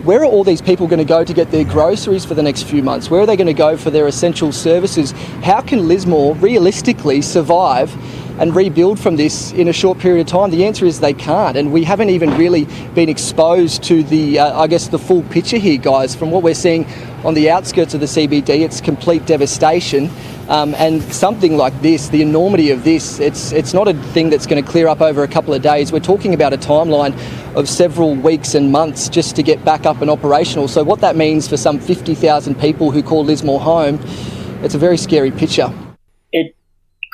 [0.06, 2.64] where are all these people going to go to get their groceries for the next
[2.64, 3.10] few months?
[3.10, 5.14] Where are they going to go for their essential services?
[5.42, 7.92] How can Lismore realistically survive
[8.40, 10.52] and rebuild from this in a short period of time?
[10.52, 14.60] The answer is they can't, and we haven't even really been exposed to the, uh,
[14.60, 16.16] I guess, the full picture here, guys.
[16.16, 16.86] From what we're seeing
[17.24, 20.10] on the outskirts of the CBD, it's complete devastation.
[20.48, 24.46] Um, and something like this, the enormity of this, it's it's not a thing that's
[24.46, 25.92] going to clear up over a couple of days.
[25.92, 27.18] We're talking about a timeline
[27.56, 30.68] of several weeks and months just to get back up and operational.
[30.68, 34.00] So what that means for some 50,000 people who call Lismore home,
[34.62, 35.74] it's a very scary picture.
[36.32, 36.56] It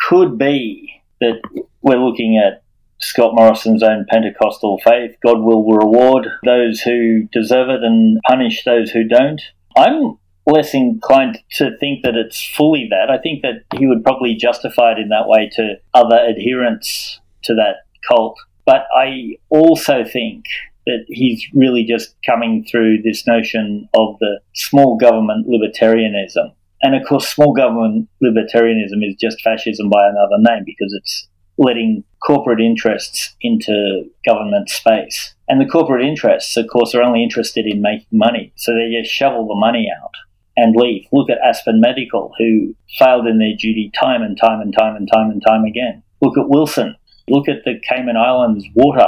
[0.10, 1.40] could be that
[1.82, 2.64] we're looking at
[3.00, 5.16] Scott Morrison's own Pentecostal faith.
[5.26, 9.42] God will reward those who deserve it and punish those who don't.
[9.76, 13.10] I'm less inclined to think that it's fully that.
[13.10, 17.56] I think that he would probably justify it in that way to other adherents to
[17.56, 18.38] that cult.
[18.66, 20.46] But I also think
[20.86, 27.04] that he's really just coming through this notion of the small government libertarianism and of
[27.08, 33.36] course, small government libertarianism is just fascism by another name because it's letting corporate interests
[33.41, 35.36] into government space.
[35.48, 38.54] And the corporate interests, of course, are only interested in making money.
[38.56, 40.12] So they just shovel the money out
[40.58, 41.06] and leave.
[41.12, 45.08] Look at Aspen Medical, who failed in their duty time and time and time and
[45.12, 46.04] time and time again.
[46.22, 46.96] Look at Wilson.
[47.28, 49.08] Look at the Cayman Islands water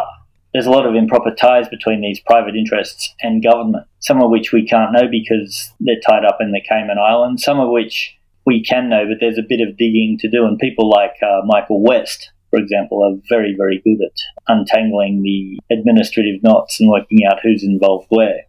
[0.53, 4.51] there's a lot of improper ties between these private interests and government, some of which
[4.51, 8.63] we can't know because they're tied up in the Cayman Islands, some of which we
[8.63, 10.45] can know, but there's a bit of digging to do.
[10.45, 15.59] And people like uh, Michael West, for example, are very, very good at untangling the
[15.75, 18.41] administrative knots and working out who's involved where.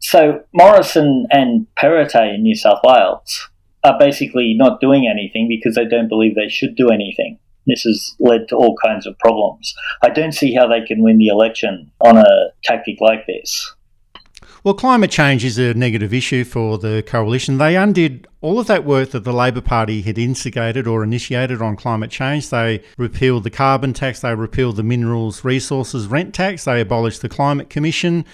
[0.00, 3.50] So Morrison and Perrottet in New South Wales
[3.84, 7.38] are basically not doing anything because they don't believe they should do anything.
[7.66, 9.74] This has led to all kinds of problems.
[10.02, 13.74] I don't see how they can win the election on a tactic like this.
[14.64, 17.58] Well, climate change is a negative issue for the coalition.
[17.58, 21.74] They undid all of that work that the Labor Party had instigated or initiated on
[21.74, 22.48] climate change.
[22.48, 27.28] They repealed the carbon tax, they repealed the minerals resources rent tax, they abolished the
[27.28, 28.24] Climate Commission,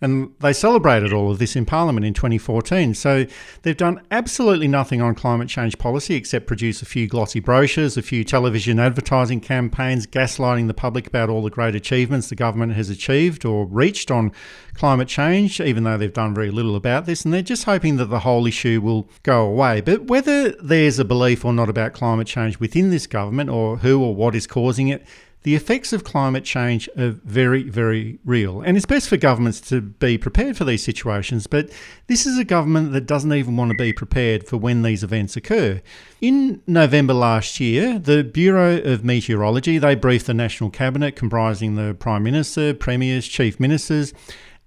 [0.00, 2.94] and they celebrated all of this in Parliament in 2014.
[2.94, 3.26] So
[3.62, 8.02] they've done absolutely nothing on climate change policy except produce a few glossy brochures, a
[8.02, 12.90] few television advertising campaigns, gaslighting the public about all the great achievements the government has
[12.90, 14.32] achieved or reached on
[14.74, 17.24] climate change, even though they've done very little about this.
[17.24, 19.80] And they're just hoping that the whole issue will go away.
[19.80, 24.02] But whether there's a belief or not about climate change within this government or who
[24.02, 25.04] or what is causing it,
[25.42, 28.60] the effects of climate change are very, very real.
[28.60, 31.70] And it's best for governments to be prepared for these situations, but
[32.08, 35.36] this is a government that doesn't even want to be prepared for when these events
[35.36, 35.80] occur.
[36.20, 41.94] In November last year, the Bureau of Meteorology, they briefed the National Cabinet comprising the
[41.94, 44.12] Prime Minister, Premiers, Chief Ministers,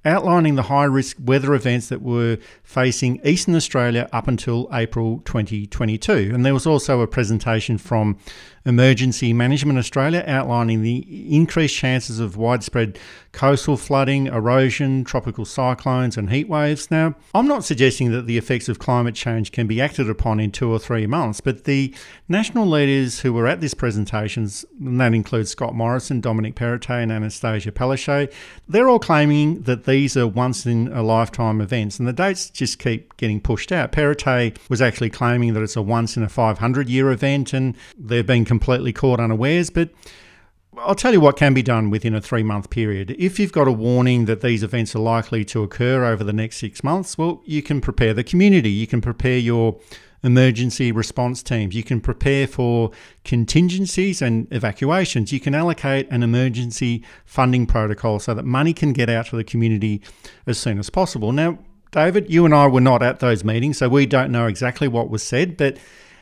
[0.04, 6.32] outlining the high risk weather events that were facing Eastern Australia up until April 2022.
[6.34, 8.18] And there was also a presentation from
[8.66, 13.00] Emergency Management Australia outlining the increased chances of widespread
[13.32, 16.92] coastal flooding, erosion, tropical cyclones, and heat waves.
[16.92, 20.52] Now, I'm not suggesting that the effects of climate change can be acted upon in
[20.52, 21.94] two or three months, but the
[22.28, 27.12] national leaders who were at this presentation, and that includes Scott Morrison, Dominic Perrottet, and
[27.12, 28.32] Annastacia Palaszczuk,
[28.68, 32.80] they're all claiming that these are once in a lifetime events, and the dates just
[32.80, 33.92] keep getting pushed out.
[33.92, 38.26] Perrottet was actually claiming that it's a once in a 500 year event, and they've
[38.26, 39.88] been completely caught unawares, but
[40.78, 43.16] I'll tell you what can be done within a three month period.
[43.18, 46.58] If you've got a warning that these events are likely to occur over the next
[46.58, 49.80] six months, well, you can prepare the community, you can prepare your
[50.22, 52.92] emergency response teams, you can prepare for
[53.24, 59.10] contingencies and evacuations, you can allocate an emergency funding protocol so that money can get
[59.10, 60.02] out to the community
[60.46, 61.32] as soon as possible.
[61.32, 61.58] Now,
[61.92, 65.10] David, you and I were not at those meetings, so we don't know exactly what
[65.10, 65.78] was said, but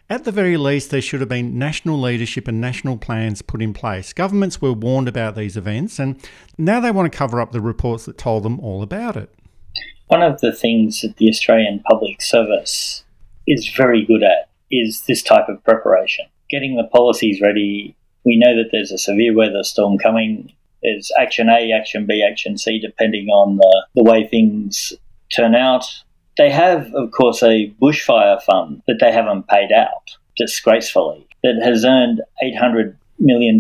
[0.10, 3.74] at the very least, there should have been national leadership and national plans put in
[3.74, 4.12] place.
[4.12, 6.20] Governments were warned about these events, and
[6.58, 9.30] now they want to cover up the reports that told them all about it.
[10.08, 13.04] One of the things that the Australian Public Service
[13.46, 16.26] is very good at is this type of preparation.
[16.50, 17.96] Getting the policies ready.
[18.26, 20.52] We know that there's a severe weather storm coming.
[20.82, 24.94] There's action A, action B, action C, depending on the, the way things
[25.36, 25.86] turn out.
[26.40, 31.84] They have, of course, a bushfire fund that they haven't paid out disgracefully that has
[31.84, 33.60] earned $800 million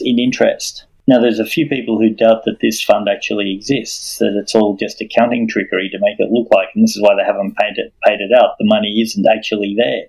[0.00, 0.84] in interest.
[1.08, 4.76] Now, there's a few people who doubt that this fund actually exists, that it's all
[4.76, 7.78] just accounting trickery to make it look like, and this is why they haven't paid
[7.78, 8.54] it, paid it out.
[8.60, 10.04] The money isn't actually there.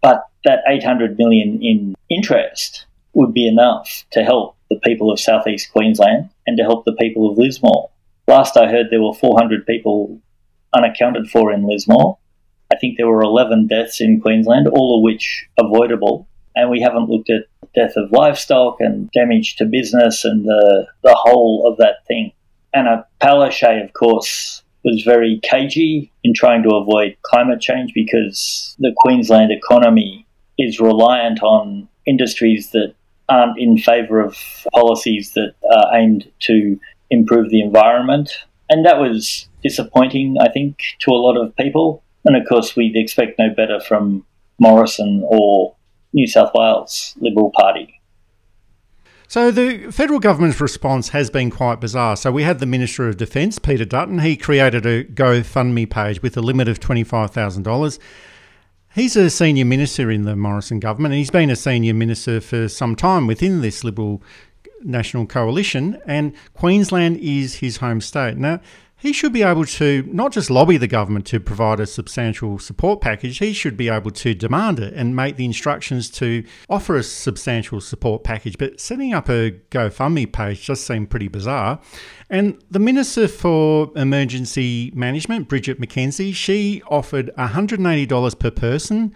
[0.00, 5.70] But that 800 million in interest would be enough to help the people of southeast
[5.70, 7.90] Queensland and to help the people of Lismore.
[8.26, 10.18] Last I heard, there were 400 people
[10.74, 12.18] unaccounted for in Lismore.
[12.72, 16.26] I think there were 11 deaths in Queensland, all of which avoidable.
[16.54, 21.14] And we haven't looked at death of livestock and damage to business and the, the
[21.14, 22.32] whole of that thing.
[22.74, 28.92] Anna Palaszczuk, of course, was very cagey in trying to avoid climate change because the
[28.96, 30.26] Queensland economy
[30.58, 32.94] is reliant on industries that
[33.28, 34.36] aren't in favour of
[34.72, 36.78] policies that are aimed to
[37.10, 38.30] improve the environment.
[38.68, 42.02] And that was disappointing, I think, to a lot of people.
[42.24, 44.24] And of course, we'd expect no better from
[44.58, 45.74] Morrison or
[46.12, 48.00] New South Wales Liberal Party.
[49.26, 52.18] So the federal government's response has been quite bizarre.
[52.18, 54.18] So we had the Minister of Defence, Peter Dutton.
[54.18, 57.98] He created a GoFundMe page with a limit of $25,000.
[58.94, 62.68] He's a senior minister in the Morrison government, and he's been a senior minister for
[62.68, 64.22] some time within this Liberal
[64.82, 68.36] National Coalition, and Queensland is his home state.
[68.36, 68.60] Now,
[69.02, 73.00] he should be able to not just lobby the government to provide a substantial support
[73.00, 77.02] package, he should be able to demand it and make the instructions to offer a
[77.02, 78.56] substantial support package.
[78.56, 81.80] But setting up a GoFundMe page just seemed pretty bizarre.
[82.30, 89.12] And the Minister for Emergency Management, Bridget McKenzie, she offered $180 per person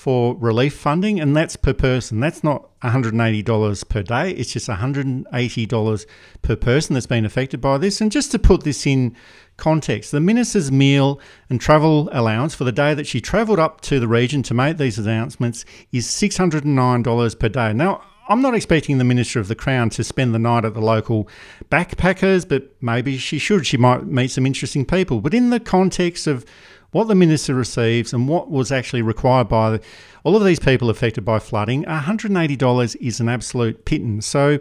[0.00, 2.20] for relief funding, and that's per person.
[2.20, 6.06] That's not $180 per day, it's just $180
[6.40, 8.00] per person that's been affected by this.
[8.00, 9.14] And just to put this in
[9.58, 14.00] context, the minister's meal and travel allowance for the day that she travelled up to
[14.00, 17.74] the region to make these announcements is $609 per day.
[17.74, 20.80] Now, I'm not expecting the Minister of the Crown to spend the night at the
[20.80, 21.28] local
[21.70, 23.66] backpackers, but maybe she should.
[23.66, 25.20] She might meet some interesting people.
[25.20, 26.46] But in the context of
[26.92, 29.80] what the minister receives and what was actually required by
[30.24, 34.26] all of these people affected by flooding, $180 is an absolute pittance.
[34.26, 34.58] So,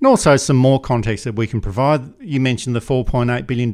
[0.00, 2.14] and also some more context that we can provide.
[2.20, 3.70] You mentioned the $4.8 billion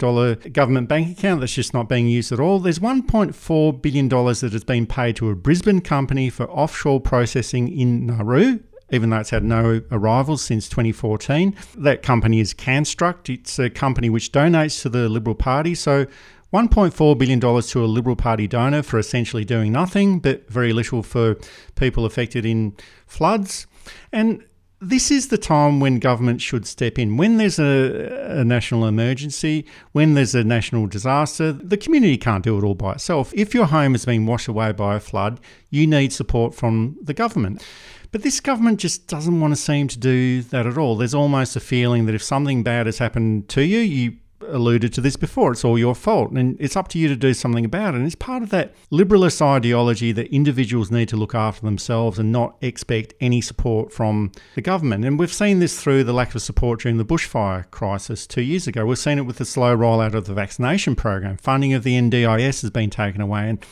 [0.53, 2.59] government bank account that's just not being used at all.
[2.59, 8.07] There's $1.4 billion that has been paid to a Brisbane company for offshore processing in
[8.07, 8.59] Nauru
[8.91, 11.57] even though it's had no arrivals since 2014.
[11.77, 13.29] That company is Canstruct.
[13.29, 15.75] It's a company which donates to the Liberal Party.
[15.75, 16.07] So
[16.53, 21.37] $1.4 billion to a Liberal Party donor for essentially doing nothing, but very little for
[21.75, 23.67] people affected in floods.
[24.13, 24.45] And
[24.81, 27.17] this is the time when government should step in.
[27.17, 32.59] When there's a, a, national emergency, when there's a national disaster, the community can't do
[32.59, 33.33] it all by itself.
[33.35, 37.15] If your home has been washed away by a flood, you need support from the
[37.15, 37.67] government.
[38.13, 40.97] But this government just doesn't want to seem to do that at all.
[40.97, 44.17] There's almost a feeling that if something bad has happened to you, you
[44.49, 45.53] alluded to this before.
[45.53, 47.99] It's all your fault, and it's up to you to do something about it.
[47.99, 52.33] And it's part of that liberalist ideology that individuals need to look after themselves and
[52.33, 55.05] not expect any support from the government.
[55.05, 58.67] And we've seen this through the lack of support during the bushfire crisis two years
[58.67, 58.87] ago.
[58.87, 61.37] We've seen it with the slow rollout of the vaccination program.
[61.37, 63.49] Funding of the NDIS has been taken away.
[63.49, 63.65] And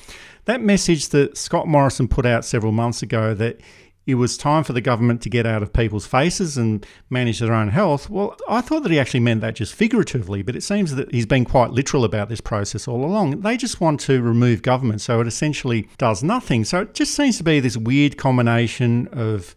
[0.45, 3.61] that message that Scott Morrison put out several months ago that
[4.07, 7.55] it was time for the government to get out of people's faces and manage their
[7.55, 8.11] own health.
[8.11, 11.27] Well, I thought that he actually meant that just figuratively, but it seems that he's
[11.27, 13.41] been quite literal about this process all along.
[13.41, 16.65] They just want to remove government, so it essentially does nothing.
[16.65, 19.57] So it just seems to be this weird combination of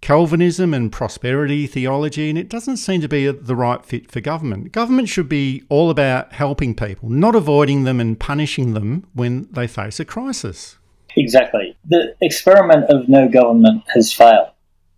[0.00, 4.72] Calvinism and prosperity theology, and it doesn't seem to be the right fit for government.
[4.72, 9.66] Government should be all about helping people, not avoiding them and punishing them when they
[9.66, 10.78] face a crisis.
[11.16, 11.76] Exactly.
[11.88, 14.50] The experiment of no government has failed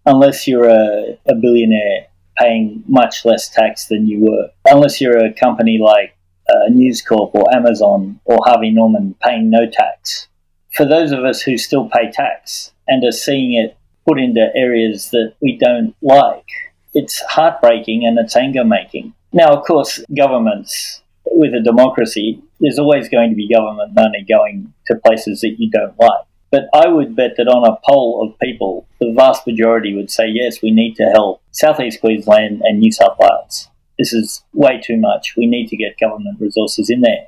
[0.07, 2.07] unless you're a, a billionaire
[2.39, 4.51] paying much less tax than you were.
[4.67, 6.17] Unless you're a company like
[6.49, 10.29] uh, News Corp or Amazon or Harvey Norman paying no tax.
[10.73, 15.11] For those of us who still pay tax and are seeing it put into areas
[15.11, 16.47] that we don't like,
[16.95, 19.15] it's heartbreaking and it's anger making.
[19.33, 24.73] Now, of course, governments with a democracy there's always going to be government money going
[24.87, 26.25] to places that you don't like.
[26.53, 30.29] But I would bet that on a poll of people, the vast majority would say,
[30.29, 33.69] yes, we need to help Southeast Queensland and New South Wales.
[33.99, 35.35] This is way too much.
[35.37, 37.27] We need to get government resources in there.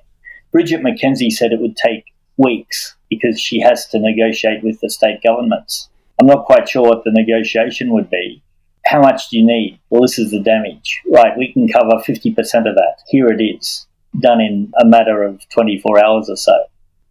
[0.53, 5.21] Bridget McKenzie said it would take weeks because she has to negotiate with the state
[5.23, 5.89] governments.
[6.21, 8.43] I'm not quite sure what the negotiation would be.
[8.87, 9.81] How much do you need?
[9.89, 11.01] Well, this is the damage.
[11.11, 12.35] Right, we can cover 50%
[12.69, 12.97] of that.
[13.09, 13.87] Here it is,
[14.21, 16.67] done in a matter of 24 hours or so.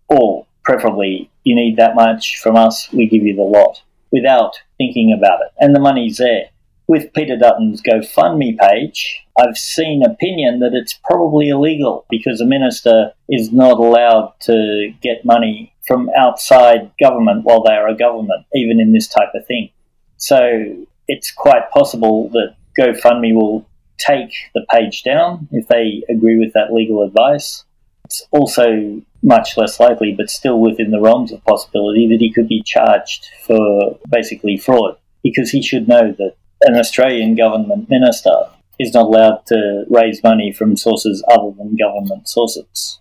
[0.08, 3.82] Or, preferably, you need that much from us, we give you the lot
[4.12, 5.52] without thinking about it.
[5.60, 6.50] And the money's there.
[6.88, 13.14] With Peter Dutton's GoFundMe page, I've seen opinion that it's probably illegal because a minister
[13.30, 18.80] is not allowed to get money from outside government while they are a government, even
[18.80, 19.70] in this type of thing.
[20.18, 23.66] So it's quite possible that GoFundMe will
[23.98, 27.64] take the page down if they agree with that legal advice.
[28.06, 32.48] It's also much less likely, but still within the realms of possibility, that he could
[32.48, 38.34] be charged for basically fraud because he should know that an Australian government minister
[38.80, 43.00] is not allowed to raise money from sources other than government sources.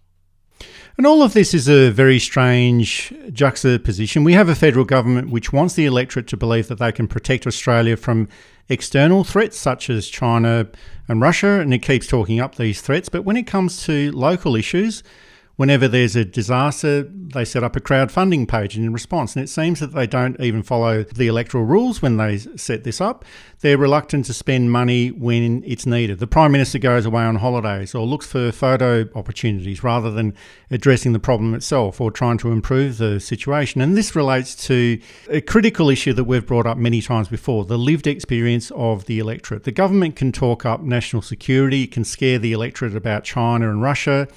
[0.99, 4.25] And all of this is a very strange juxtaposition.
[4.25, 7.47] We have a federal government which wants the electorate to believe that they can protect
[7.47, 8.29] Australia from
[8.69, 10.69] external threats such as China
[11.09, 13.09] and Russia, and it keeps talking up these threats.
[13.09, 15.03] But when it comes to local issues,
[15.57, 19.37] whenever there's a disaster, they set up a crowdfunding page in response.
[19.37, 23.01] And it seems that they don't even follow the electoral rules when they set this
[23.01, 23.25] up.
[23.61, 26.19] They're reluctant to spend money when it's needed.
[26.19, 30.35] The Prime Minister goes away on holidays or looks for photo opportunities rather than
[30.71, 33.81] addressing the problem itself or trying to improve the situation.
[33.81, 37.79] And this relates to a critical issue that we've brought up many times before the
[37.79, 39.65] lived experience of the electorate.
[39.65, 43.83] The government can talk up national security, it can scare the electorate about China and
[43.83, 44.29] Russia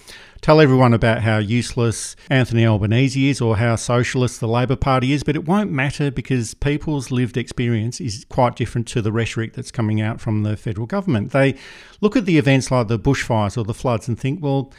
[0.42, 5.24] tell everyone about how useless Anthony Albanese is or how socialist the Labor Party is,
[5.24, 9.72] but it won't matter because people's lived experience is quite different to the rhetoric that's
[9.72, 11.32] coming out from the federal government.
[11.32, 11.56] They
[12.02, 14.72] look at the events like the bushfires or the floods and think, well,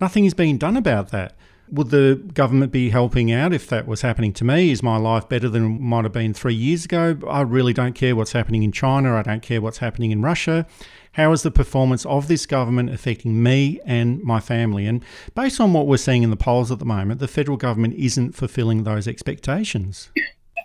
[0.00, 1.36] nothing is being done about that.
[1.72, 4.70] Would the government be helping out if that was happening to me?
[4.70, 7.18] Is my life better than it might have been three years ago?
[7.26, 9.16] I really don't care what's happening in China.
[9.16, 10.66] I don't care what's happening in Russia.
[11.12, 14.86] How is the performance of this government affecting me and my family?
[14.86, 15.02] And
[15.34, 18.32] based on what we're seeing in the polls at the moment, the federal government isn't
[18.32, 20.10] fulfilling those expectations.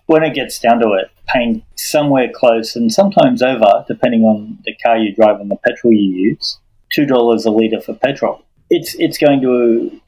[0.07, 4.75] When it gets down to it, paying somewhere close and sometimes over, depending on the
[4.75, 6.59] car you drive and the petrol you use,
[6.93, 8.41] two dollars a litre for petrol.
[8.69, 10.01] It's it's going to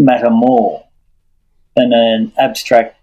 [0.00, 0.84] matter more
[1.76, 2.96] than an abstract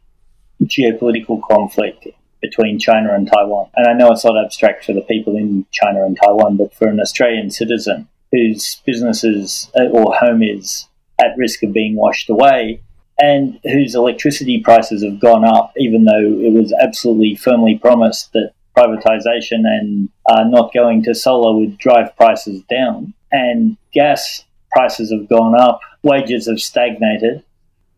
[0.64, 2.08] geopolitical conflict
[2.42, 3.70] between China and Taiwan.
[3.76, 6.88] And I know it's not abstract for the people in China and Taiwan, but for
[6.88, 10.88] an Australian citizen whose businesses uh, or home is
[11.20, 12.82] at risk of being washed away
[13.20, 18.52] and whose electricity prices have gone up, even though it was absolutely firmly promised that
[18.78, 23.14] privatization and uh, not going to solar would drive prices down.
[23.32, 27.44] And gas prices have gone up, wages have stagnated.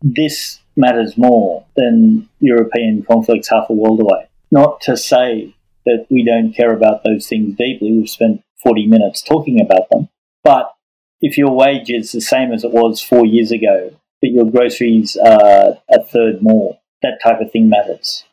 [0.02, 4.28] This matters more than European conflicts half a world away.
[4.50, 5.54] Not to say
[5.86, 7.92] that we don't care about those things deeply.
[7.92, 10.08] We've spent 40 minutes talking about them.
[10.42, 10.74] But
[11.20, 15.16] if your wage is the same as it was four years ago, but your groceries
[15.16, 18.24] are a third more, that type of thing matters.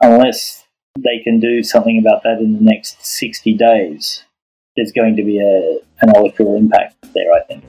[0.00, 0.64] Unless
[0.96, 4.24] they can do something about that in the next 60 days,
[4.76, 7.64] there's going to be a, an electoral impact there, I think.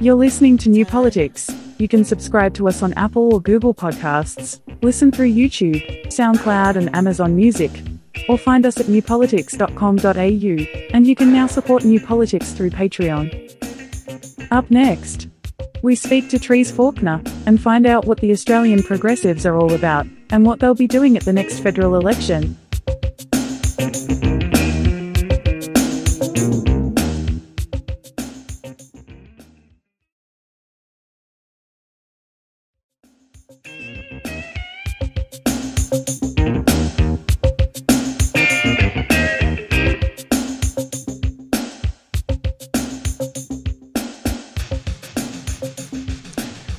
[0.00, 1.50] You're listening to New Politics.
[1.78, 6.94] You can subscribe to us on Apple or Google Podcasts, listen through YouTube, SoundCloud, and
[6.94, 7.70] Amazon Music,
[8.28, 13.40] or find us at newpolitics.com.au, and you can now support New Politics through Patreon.
[14.50, 15.28] Up next,
[15.82, 20.06] we speak to Therese Faulkner and find out what the Australian progressives are all about
[20.30, 22.56] and what they'll be doing at the next federal election.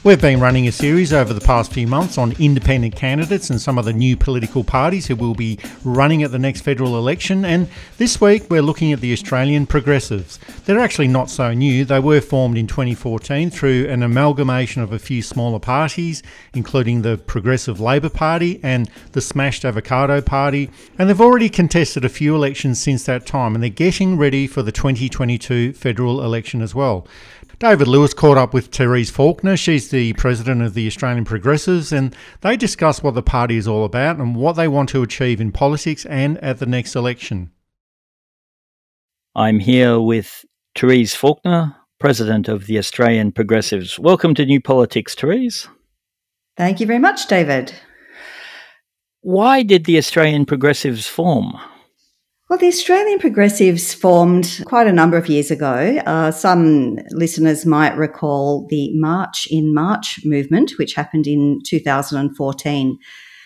[0.05, 3.79] We've been running a series over the past few months on independent candidates and some
[3.79, 7.43] of the new political parties who will be running at the next federal election.
[7.43, 10.37] And this week we're looking at the Australian Progressives.
[10.65, 11.85] They're actually not so new.
[11.85, 16.21] They were formed in 2014 through an amalgamation of a few smaller parties,
[16.53, 20.69] including the Progressive Labor Party and the Smashed Avocado Party.
[20.99, 24.61] And they've already contested a few elections since that time, and they're getting ready for
[24.61, 27.07] the 2022 federal election as well.
[27.59, 29.55] David Lewis caught up with Therese Faulkner.
[29.55, 33.85] She's the president of the Australian Progressives, and they discuss what the party is all
[33.85, 37.51] about and what they want to achieve in politics and at the next election.
[39.35, 40.43] I'm here with
[40.75, 43.97] Therese Faulkner, President of the Australian Progressives.
[43.97, 45.69] Welcome to New Politics, Therese.
[46.57, 47.73] Thank you very much, David.
[49.21, 51.57] Why did the Australian Progressives form?
[52.47, 55.97] Well, the Australian Progressives formed quite a number of years ago.
[56.05, 62.99] Uh, some listeners might recall the March in March movement, which happened in 2014.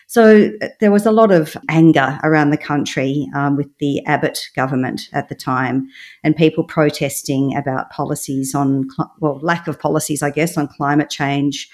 [0.08, 4.38] So uh, there was a lot of anger around the country um, with the Abbott
[4.54, 5.88] government at the time
[6.26, 8.90] and people protesting about policies on,
[9.22, 11.70] well, lack of policies, I guess, on climate change,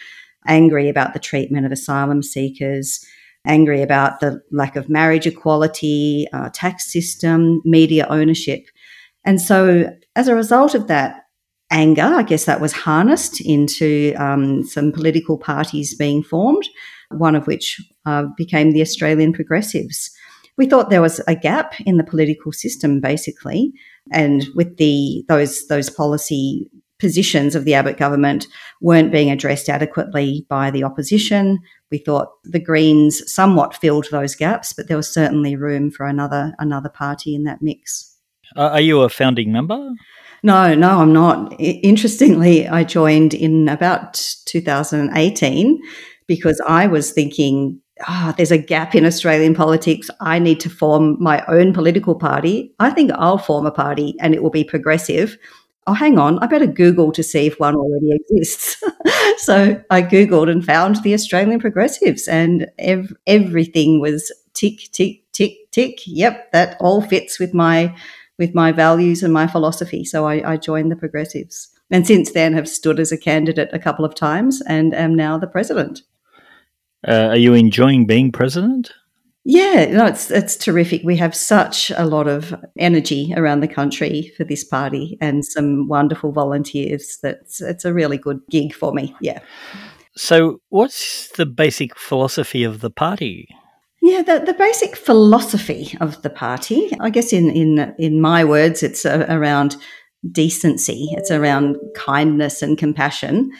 [0.45, 3.03] angry about the treatment of asylum seekers
[3.46, 8.66] angry about the lack of marriage equality, uh, tax system, media ownership.
[9.24, 11.24] And so, as a result of that
[11.72, 16.68] anger, I guess that was harnessed into um, some political parties being formed,
[17.10, 20.12] one of which uh, became the Australian Progressives.
[20.58, 23.74] We thought there was a gap in the political system, basically,
[24.12, 26.70] and with the those those policy
[27.00, 28.48] positions of the Abbott government
[28.82, 31.60] weren't being addressed adequately by the opposition.
[31.91, 36.54] We thought the Greens somewhat filled those gaps, but there was certainly room for another
[36.60, 38.18] another party in that mix.
[38.56, 39.91] Uh, are you a founding member?
[40.43, 41.54] No, no, I'm not.
[41.54, 44.14] I- interestingly, I joined in about
[44.46, 45.82] 2018
[46.28, 50.10] because I was thinking, ah, oh, there's a gap in Australian politics.
[50.22, 52.74] I need to form my own political party.
[52.80, 55.38] I think I'll form a party and it will be progressive
[55.88, 58.81] oh, hang on, I better Google to see if one already exists.
[59.38, 65.71] so I Googled and found the Australian Progressives, and ev- everything was tick, tick, tick,
[65.71, 65.99] tick.
[66.05, 67.95] Yep, that all fits with my
[68.38, 70.03] with my values and my philosophy.
[70.03, 73.79] So I, I joined the Progressives, and since then have stood as a candidate a
[73.79, 76.01] couple of times, and am now the president.
[77.07, 78.91] Uh, are you enjoying being president?
[79.48, 81.04] Yeah, no, it's it's terrific.
[81.04, 85.88] We have such a lot of energy around the country for this party, and some
[85.88, 87.20] wonderful volunteers.
[87.22, 89.16] That's it's a really good gig for me.
[89.22, 89.39] Yeah.
[90.18, 93.48] So, what's the basic philosophy of the party?
[94.02, 98.82] Yeah, the, the basic philosophy of the party, I guess, in in in my words,
[98.82, 99.78] it's around
[100.32, 101.10] decency.
[101.12, 103.52] It's around kindness and compassion.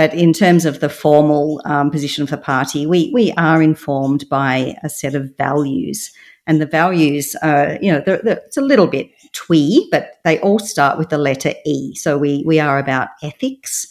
[0.00, 4.26] But in terms of the formal um, position of the party, we, we are informed
[4.30, 6.10] by a set of values.
[6.46, 10.40] And the values are, you know, they're, they're, it's a little bit twee, but they
[10.40, 11.94] all start with the letter E.
[11.96, 13.86] So we, we are about ethics,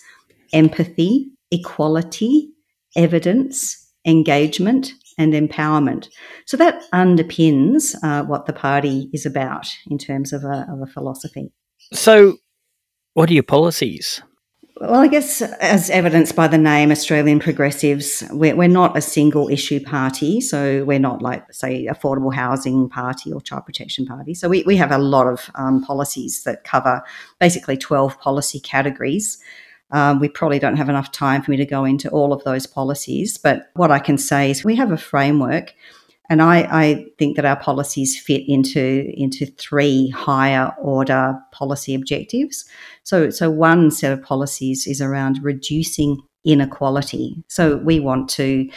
[0.51, 2.49] empathy, equality,
[2.95, 6.09] evidence, engagement, and empowerment.
[6.47, 10.91] So that underpins uh, what the party is about in terms of a, of a
[10.91, 11.51] philosophy.
[11.93, 12.37] So,
[13.13, 14.23] what are your policies?
[14.79, 19.49] Well, I guess as evidenced by the name Australian Progressives, we're, we're, not a single
[19.49, 20.39] issue party.
[20.39, 24.33] So we're not like, say, affordable housing party or child protection party.
[24.33, 27.03] So we, we have a lot of um, policies that cover
[27.41, 29.37] basically 12 policy categories.
[29.91, 32.65] Um, we probably don't have enough time for me to go into all of those
[32.65, 33.37] policies.
[33.37, 35.73] But what I can say is we have a framework
[36.29, 42.65] and I, I, think that our policies fit into into three higher order policy objectives.
[43.03, 47.43] So, so one set of policies is around reducing inequality.
[47.47, 48.69] So we want to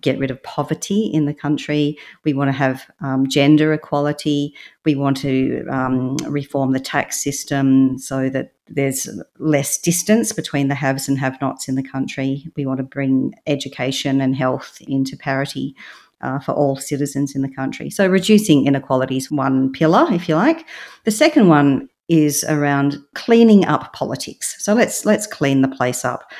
[0.00, 1.96] get rid of poverty in the country.
[2.24, 4.54] We want to have um, gender equality.
[4.84, 10.74] We want to um, reform the tax system so that there's less distance between the
[10.74, 12.50] haves and have nots in the country.
[12.56, 15.76] We want to bring education and health into parity
[16.24, 17.90] uh, for all citizens in the country.
[17.90, 20.66] So reducing inequality is one pillar, if you like.
[21.04, 24.56] The second one is around cleaning up politics.
[24.58, 26.30] So let's let's clean the place up.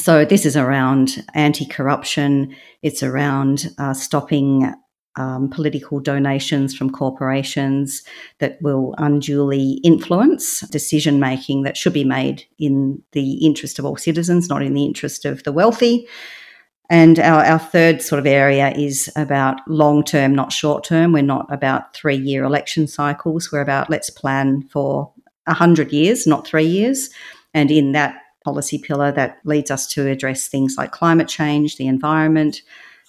[0.00, 2.54] So this is around anti-corruption.
[2.82, 4.74] It's around uh, stopping
[5.16, 8.02] um, political donations from corporations
[8.40, 13.96] that will unduly influence decision making that should be made in the interest of all
[13.96, 16.08] citizens, not in the interest of the wealthy.
[16.90, 21.12] And our, our third sort of area is about long term, not short term.
[21.12, 23.50] We're not about three year election cycles.
[23.50, 25.12] We're about let's plan for
[25.46, 27.10] 100 years, not three years.
[27.54, 31.86] And in that policy pillar, that leads us to address things like climate change, the
[31.86, 32.60] environment,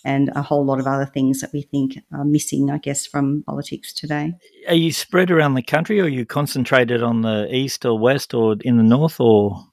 [0.06, 3.44] and a whole lot of other things that we think are missing, I guess, from
[3.46, 4.36] politics today.
[4.68, 8.34] Are you spread around the country or are you concentrated on the east or west
[8.34, 9.66] or in the north or?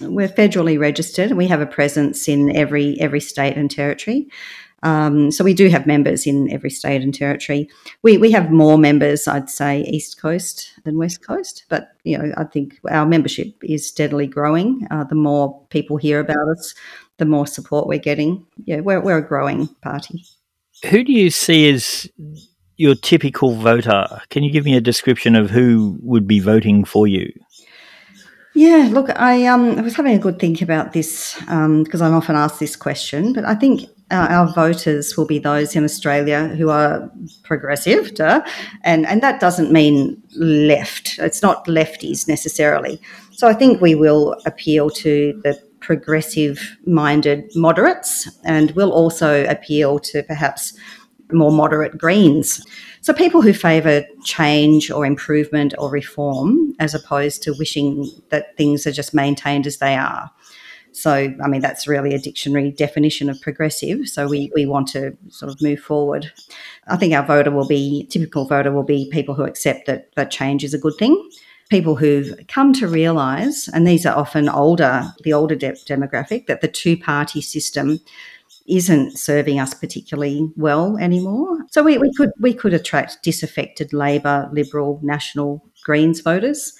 [0.00, 4.28] We're federally registered and we have a presence in every every state and territory.
[4.84, 7.68] Um, so we do have members in every state and territory.
[8.02, 11.64] We we have more members, I'd say, East Coast than West Coast.
[11.68, 14.86] But you know, I think our membership is steadily growing.
[14.90, 16.74] Uh, the more people hear about us,
[17.18, 18.44] the more support we're getting.
[18.64, 20.24] Yeah, we're we're a growing party.
[20.90, 22.08] Who do you see as
[22.76, 24.20] your typical voter?
[24.30, 27.32] Can you give me a description of who would be voting for you?
[28.54, 32.36] Yeah, look, I um, was having a good think about this because um, I'm often
[32.36, 36.68] asked this question, but I think our, our, voters will be those in Australia who
[36.68, 37.10] are
[37.44, 38.42] progressive, duh,
[38.82, 41.18] and and that doesn't mean left.
[41.18, 43.00] It's not lefties necessarily.
[43.30, 49.98] So I think we will appeal to the progressive minded moderates, and we'll also appeal
[50.00, 50.74] to perhaps
[51.32, 52.64] more moderate Greens.
[53.00, 58.86] So people who favour change or improvement or reform as opposed to wishing that things
[58.86, 60.30] are just maintained as they are.
[60.92, 64.08] So, I mean, that's really a dictionary definition of progressive.
[64.08, 66.30] So, we, we want to sort of move forward.
[66.86, 70.30] I think our voter will be, typical voter will be people who accept that, that
[70.30, 71.30] change is a good thing.
[71.70, 76.60] People who've come to realise, and these are often older, the older de- demographic, that
[76.60, 77.98] the two party system
[78.66, 81.58] isn't serving us particularly well anymore.
[81.70, 86.72] So we, we could we could attract disaffected Labor, Liberal, National, Greens voters.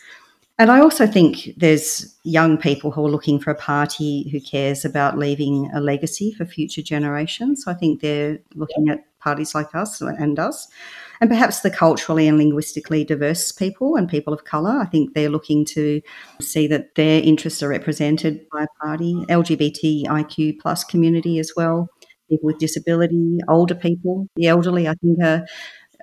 [0.59, 4.85] And I also think there's young people who are looking for a party who cares
[4.85, 7.65] about leaving a legacy for future generations.
[7.65, 10.69] So I think they're looking at parties like us and us
[11.23, 14.81] and perhaps the culturally and linguistically diverse people and people of colour.
[14.81, 16.03] I think they're looking to
[16.41, 21.89] see that their interests are represented by a party, LGBTIQ plus community as well,
[22.29, 24.89] people with disability, older people, the elderly.
[24.89, 25.47] I think are,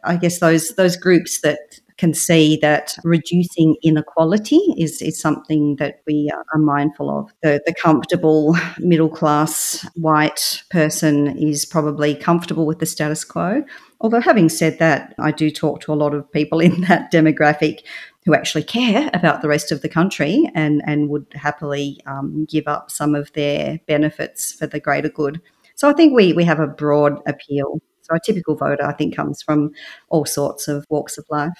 [0.05, 1.59] I guess those those groups that
[1.99, 7.29] can see that reducing inequality is, is something that we are mindful of.
[7.43, 13.63] The, the comfortable middle class white person is probably comfortable with the status quo.
[13.99, 17.81] Although, having said that, I do talk to a lot of people in that demographic
[18.25, 22.67] who actually care about the rest of the country and, and would happily um, give
[22.67, 25.41] up some of their benefits for the greater good.
[25.75, 27.81] So I think we, we have a broad appeal.
[28.03, 29.71] So a typical voter, I think, comes from
[30.09, 31.53] all sorts of walks of life.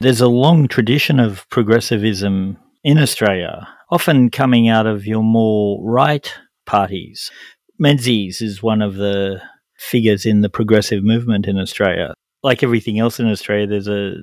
[0.00, 6.32] There's a long tradition of progressivism in Australia, often coming out of your more right
[6.66, 7.30] parties.
[7.78, 9.40] Menzies is one of the
[9.78, 12.14] figures in the progressive movement in Australia.
[12.42, 14.16] Like everything else in Australia, there's a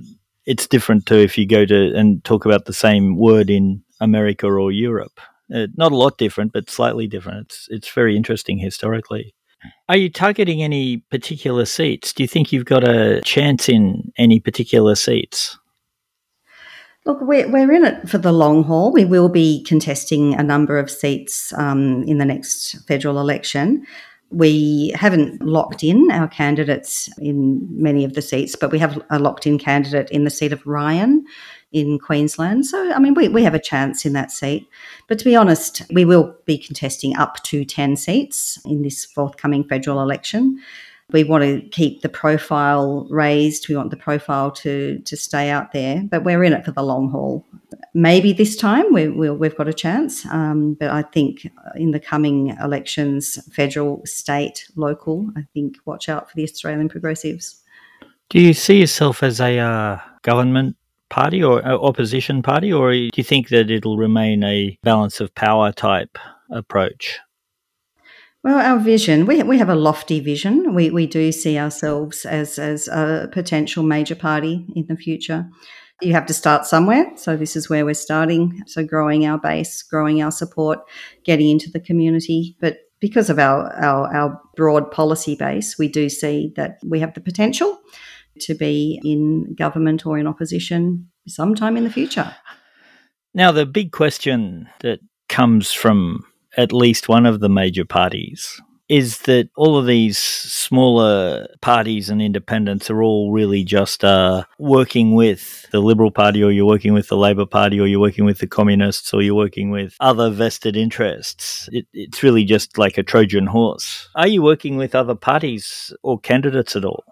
[0.45, 4.47] it's different to if you go to and talk about the same word in America
[4.47, 5.19] or Europe.
[5.53, 7.47] Uh, not a lot different, but slightly different.
[7.47, 9.33] It's it's very interesting historically.
[9.89, 12.13] Are you targeting any particular seats?
[12.13, 15.57] Do you think you've got a chance in any particular seats?
[17.05, 18.91] Look, we're, we're in it for the long haul.
[18.93, 23.85] We will be contesting a number of seats um, in the next federal election.
[24.29, 29.19] We haven't locked in our candidates in many of the seats, but we have a
[29.19, 31.25] locked in candidate in the seat of Ryan
[31.73, 32.65] in Queensland.
[32.65, 34.69] So, I mean, we, we have a chance in that seat.
[35.07, 39.63] But to be honest, we will be contesting up to 10 seats in this forthcoming
[39.63, 40.61] federal election.
[41.11, 43.67] We want to keep the profile raised.
[43.67, 46.83] We want the profile to, to stay out there, but we're in it for the
[46.83, 47.45] long haul.
[47.93, 51.99] Maybe this time we, we have got a chance, um, but I think in the
[51.99, 57.61] coming elections, federal, state, local, I think watch out for the Australian progressives.
[58.29, 60.75] Do you see yourself as a uh, government
[61.09, 65.33] party or uh, opposition party, or do you think that it'll remain a balance of
[65.35, 66.17] power type
[66.51, 67.19] approach?
[68.43, 70.75] Well, our vision, we, we have a lofty vision.
[70.75, 75.49] We, we do see ourselves as, as a potential major party in the future.
[76.01, 77.09] You have to start somewhere.
[77.15, 78.61] So, this is where we're starting.
[78.67, 80.79] So, growing our base, growing our support,
[81.23, 82.57] getting into the community.
[82.59, 87.13] But because of our, our, our broad policy base, we do see that we have
[87.13, 87.79] the potential
[88.41, 92.35] to be in government or in opposition sometime in the future.
[93.33, 96.25] Now, the big question that comes from
[96.55, 102.21] at least one of the major parties is that all of these smaller parties and
[102.21, 107.07] independents are all really just uh, working with the Liberal Party, or you're working with
[107.07, 110.75] the Labor Party, or you're working with the Communists, or you're working with other vested
[110.75, 111.69] interests.
[111.71, 114.09] It, it's really just like a Trojan horse.
[114.15, 117.03] Are you working with other parties or candidates at all?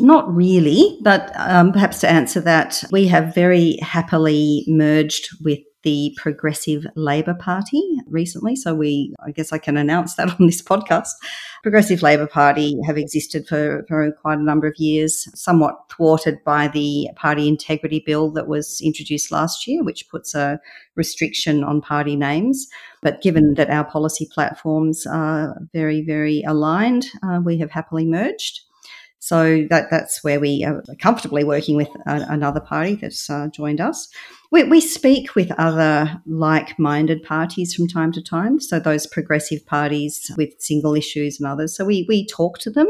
[0.00, 6.14] Not really, but um, perhaps to answer that, we have very happily merged with the
[6.18, 8.54] Progressive Labor Party recently.
[8.54, 11.08] So we, I guess I can announce that on this podcast.
[11.62, 16.68] Progressive Labor Party have existed for, for quite a number of years, somewhat thwarted by
[16.68, 20.60] the party integrity bill that was introduced last year, which puts a
[20.96, 22.66] restriction on party names.
[23.02, 28.60] But given that our policy platforms are very, very aligned, uh, we have happily merged.
[29.22, 33.80] So that that's where we are comfortably working with a, another party that's uh, joined
[33.80, 34.08] us.
[34.50, 38.60] We, we speak with other like-minded parties from time to time.
[38.60, 41.76] So those progressive parties with single issues and others.
[41.76, 42.88] So we we talk to them.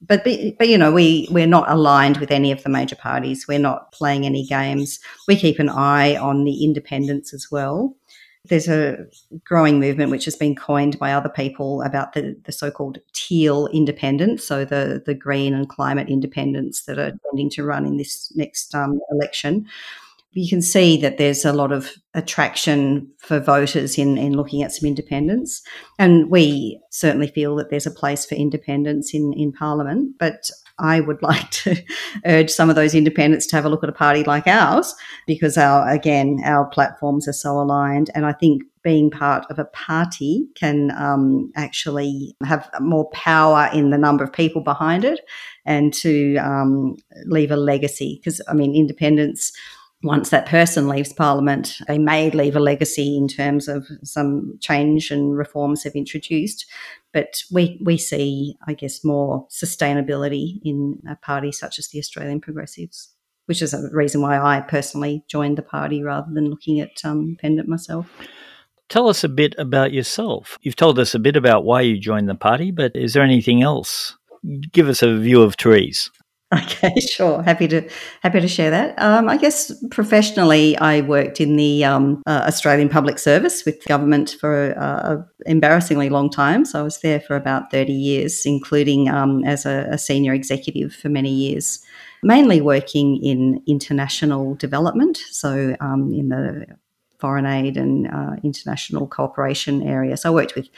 [0.00, 3.46] but, but but you know we we're not aligned with any of the major parties.
[3.46, 4.98] We're not playing any games.
[5.28, 7.94] We keep an eye on the independents as well.
[8.44, 9.06] There's a
[9.44, 14.46] growing movement which has been coined by other people about the, the so-called teal independents,
[14.46, 18.74] so the the green and climate independents that are tending to run in this next
[18.74, 19.66] um, election
[20.34, 24.72] you can see that there's a lot of attraction for voters in, in looking at
[24.72, 25.62] some independents.
[25.98, 30.16] And we certainly feel that there's a place for independents in, in Parliament.
[30.18, 30.50] But
[30.82, 31.76] I would like to
[32.26, 34.94] urge some of those independents to have a look at a party like ours
[35.26, 39.64] because our again our platforms are so aligned and I think being part of a
[39.66, 45.20] party can um, actually have more power in the number of people behind it
[45.64, 49.52] and to um, leave a legacy because I mean independents
[50.02, 55.10] once that person leaves Parliament, they may leave a legacy in terms of some change
[55.10, 56.66] and reforms they've introduced.
[57.12, 62.40] But we, we see, I guess, more sustainability in a party such as the Australian
[62.40, 63.14] Progressives,
[63.46, 67.20] which is a reason why I personally joined the party rather than looking at um,
[67.42, 68.10] independent myself.
[68.88, 70.58] Tell us a bit about yourself.
[70.62, 73.62] You've told us a bit about why you joined the party, but is there anything
[73.62, 74.16] else?
[74.72, 76.10] Give us a view of Therese.
[76.62, 77.42] Okay, sure.
[77.42, 77.88] Happy to
[78.22, 78.94] happy to share that.
[78.98, 84.36] Um, I guess professionally, I worked in the um, uh, Australian Public Service with government
[84.38, 86.66] for uh, an embarrassingly long time.
[86.66, 90.94] So I was there for about thirty years, including um, as a, a, senior executive
[90.94, 91.80] for many years,
[92.22, 95.18] mainly working in international development.
[95.30, 96.66] So um, in the
[97.18, 100.16] foreign aid and uh, international cooperation area.
[100.16, 100.68] So I worked with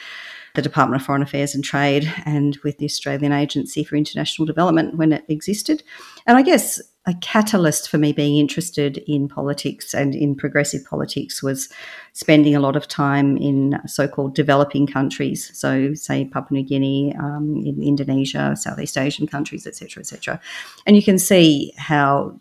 [0.55, 4.96] the Department of Foreign Affairs and Trade and with the Australian Agency for International Development
[4.96, 5.82] when it existed.
[6.26, 11.42] And I guess a catalyst for me being interested in politics and in progressive politics
[11.42, 11.68] was
[12.12, 15.50] spending a lot of time in so called developing countries.
[15.59, 20.40] So, say Papua New Guinea, um, in Indonesia, Southeast Asian countries, etc., etc.
[20.86, 22.40] And you can see how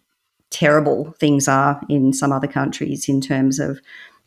[0.49, 3.81] terrible things are in some other countries in terms of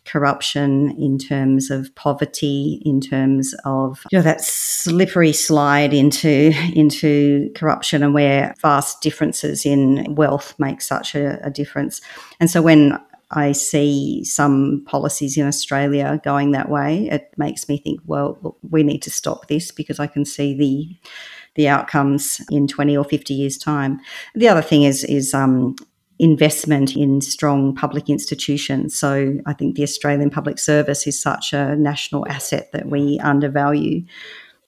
[0.06, 7.50] corruption, in terms of poverty, in terms of you know, that slippery slide into into
[7.54, 12.00] corruption, and where vast differences in wealth make such a, a difference.
[12.40, 12.98] And so when
[13.30, 18.82] I see some policies in Australia going that way, it makes me think, well, we
[18.82, 20.96] need to stop this because I can see the
[21.56, 23.98] the outcomes in 20 or 50 years time.
[24.34, 25.74] The other thing is is um,
[26.18, 28.96] investment in strong public institutions.
[28.96, 34.04] So I think the Australian Public Service is such a national asset that we undervalue.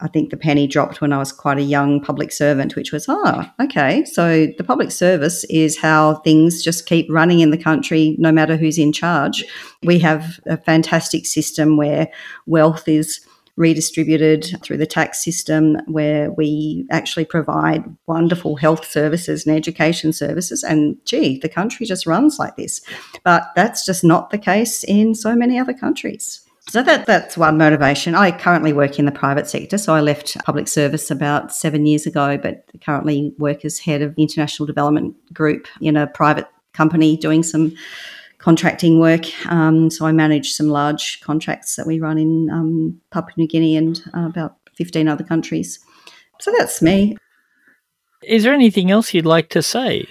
[0.00, 3.06] I think the penny dropped when I was quite a young public servant, which was,
[3.08, 8.14] oh, okay, so the public service is how things just keep running in the country
[8.18, 9.44] no matter who's in charge.
[9.82, 12.08] We have a fantastic system where
[12.46, 13.20] wealth is
[13.58, 20.62] redistributed through the tax system where we actually provide wonderful health services and education services.
[20.62, 22.80] And gee, the country just runs like this.
[23.24, 26.40] But that's just not the case in so many other countries.
[26.70, 28.14] So that that's one motivation.
[28.14, 32.04] I currently work in the private sector, so I left public service about seven years
[32.04, 37.42] ago, but currently work as head of international development group in a private company doing
[37.42, 37.74] some
[38.48, 39.26] contracting work.
[39.52, 43.76] Um, so I manage some large contracts that we run in um, Papua New Guinea
[43.76, 45.78] and uh, about 15 other countries.
[46.40, 47.18] So that's me.
[48.22, 50.06] Is there anything else you'd like to say?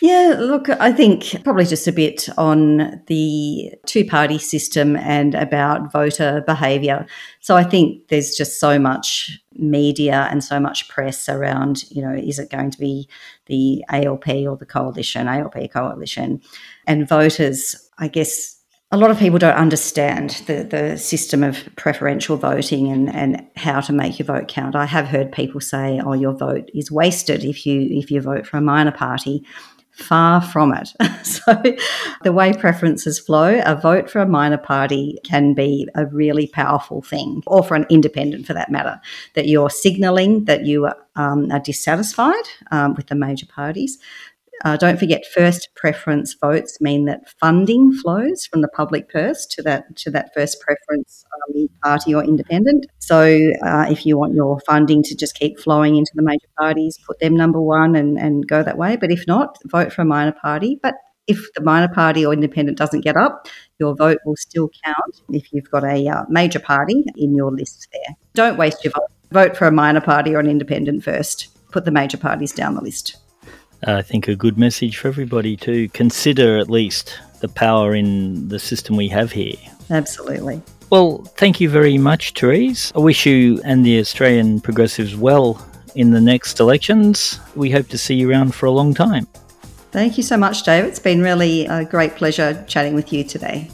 [0.00, 5.92] Yeah, look, I think probably just a bit on the two party system and about
[5.92, 7.04] voter behaviour.
[7.40, 12.14] So I think there's just so much media and so much press around, you know,
[12.14, 13.06] is it going to be
[13.50, 16.40] the ALP or the coalition, ALP coalition?
[16.86, 18.56] And voters, I guess
[18.92, 23.80] a lot of people don't understand the, the system of preferential voting and, and how
[23.80, 24.74] to make your vote count.
[24.74, 28.46] I have heard people say, oh, your vote is wasted if you if you vote
[28.46, 29.44] for a minor party.
[30.00, 30.92] Far from it.
[31.26, 31.62] so,
[32.22, 37.02] the way preferences flow, a vote for a minor party can be a really powerful
[37.02, 39.00] thing, or for an independent for that matter,
[39.34, 43.98] that you're signalling that you um, are dissatisfied um, with the major parties.
[44.64, 49.62] Uh, don't forget, first preference votes mean that funding flows from the public purse to
[49.62, 52.86] that to that first preference um, party or independent.
[52.98, 56.98] So, uh, if you want your funding to just keep flowing into the major parties,
[57.06, 58.96] put them number one and, and go that way.
[58.96, 60.78] But if not, vote for a minor party.
[60.82, 60.94] But
[61.26, 63.46] if the minor party or independent doesn't get up,
[63.78, 67.88] your vote will still count if you've got a uh, major party in your list
[67.92, 68.16] there.
[68.34, 69.10] Don't waste your vote.
[69.30, 71.48] Vote for a minor party or an independent first.
[71.70, 73.16] Put the major parties down the list.
[73.86, 78.48] Uh, I think a good message for everybody to consider at least the power in
[78.48, 79.56] the system we have here.
[79.90, 80.62] Absolutely.
[80.90, 82.92] Well, thank you very much, Therese.
[82.94, 85.64] I wish you and the Australian Progressives well
[85.94, 87.38] in the next elections.
[87.54, 89.26] We hope to see you around for a long time.
[89.92, 90.88] Thank you so much, David.
[90.88, 93.70] It's been really a great pleasure chatting with you today.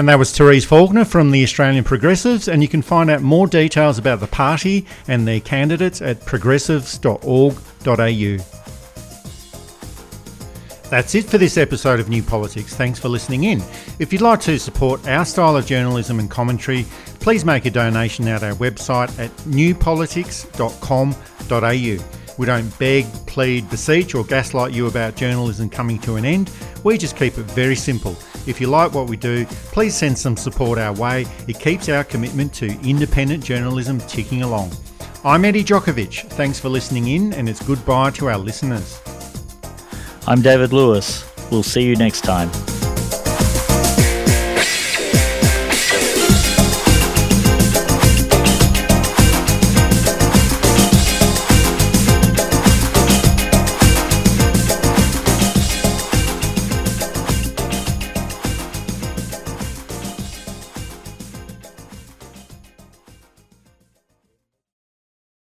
[0.00, 3.46] And that was Therese Faulkner from the Australian Progressives, and you can find out more
[3.46, 8.36] details about the party and their candidates at progressives.org.au.
[10.88, 12.74] That's it for this episode of New Politics.
[12.74, 13.62] Thanks for listening in.
[13.98, 16.86] If you'd like to support our style of journalism and commentary,
[17.18, 22.36] please make a donation at our website at newpolitics.com.au.
[22.38, 26.50] We don't beg, plead, beseech, or gaslight you about journalism coming to an end.
[26.84, 28.16] We just keep it very simple.
[28.46, 31.26] If you like what we do, please send some support our way.
[31.46, 34.72] It keeps our commitment to independent journalism ticking along.
[35.24, 36.28] I'm Eddie Jokovich.
[36.30, 39.00] Thanks for listening in, and it's goodbye to our listeners.
[40.26, 41.30] I'm David Lewis.
[41.50, 42.50] We'll see you next time.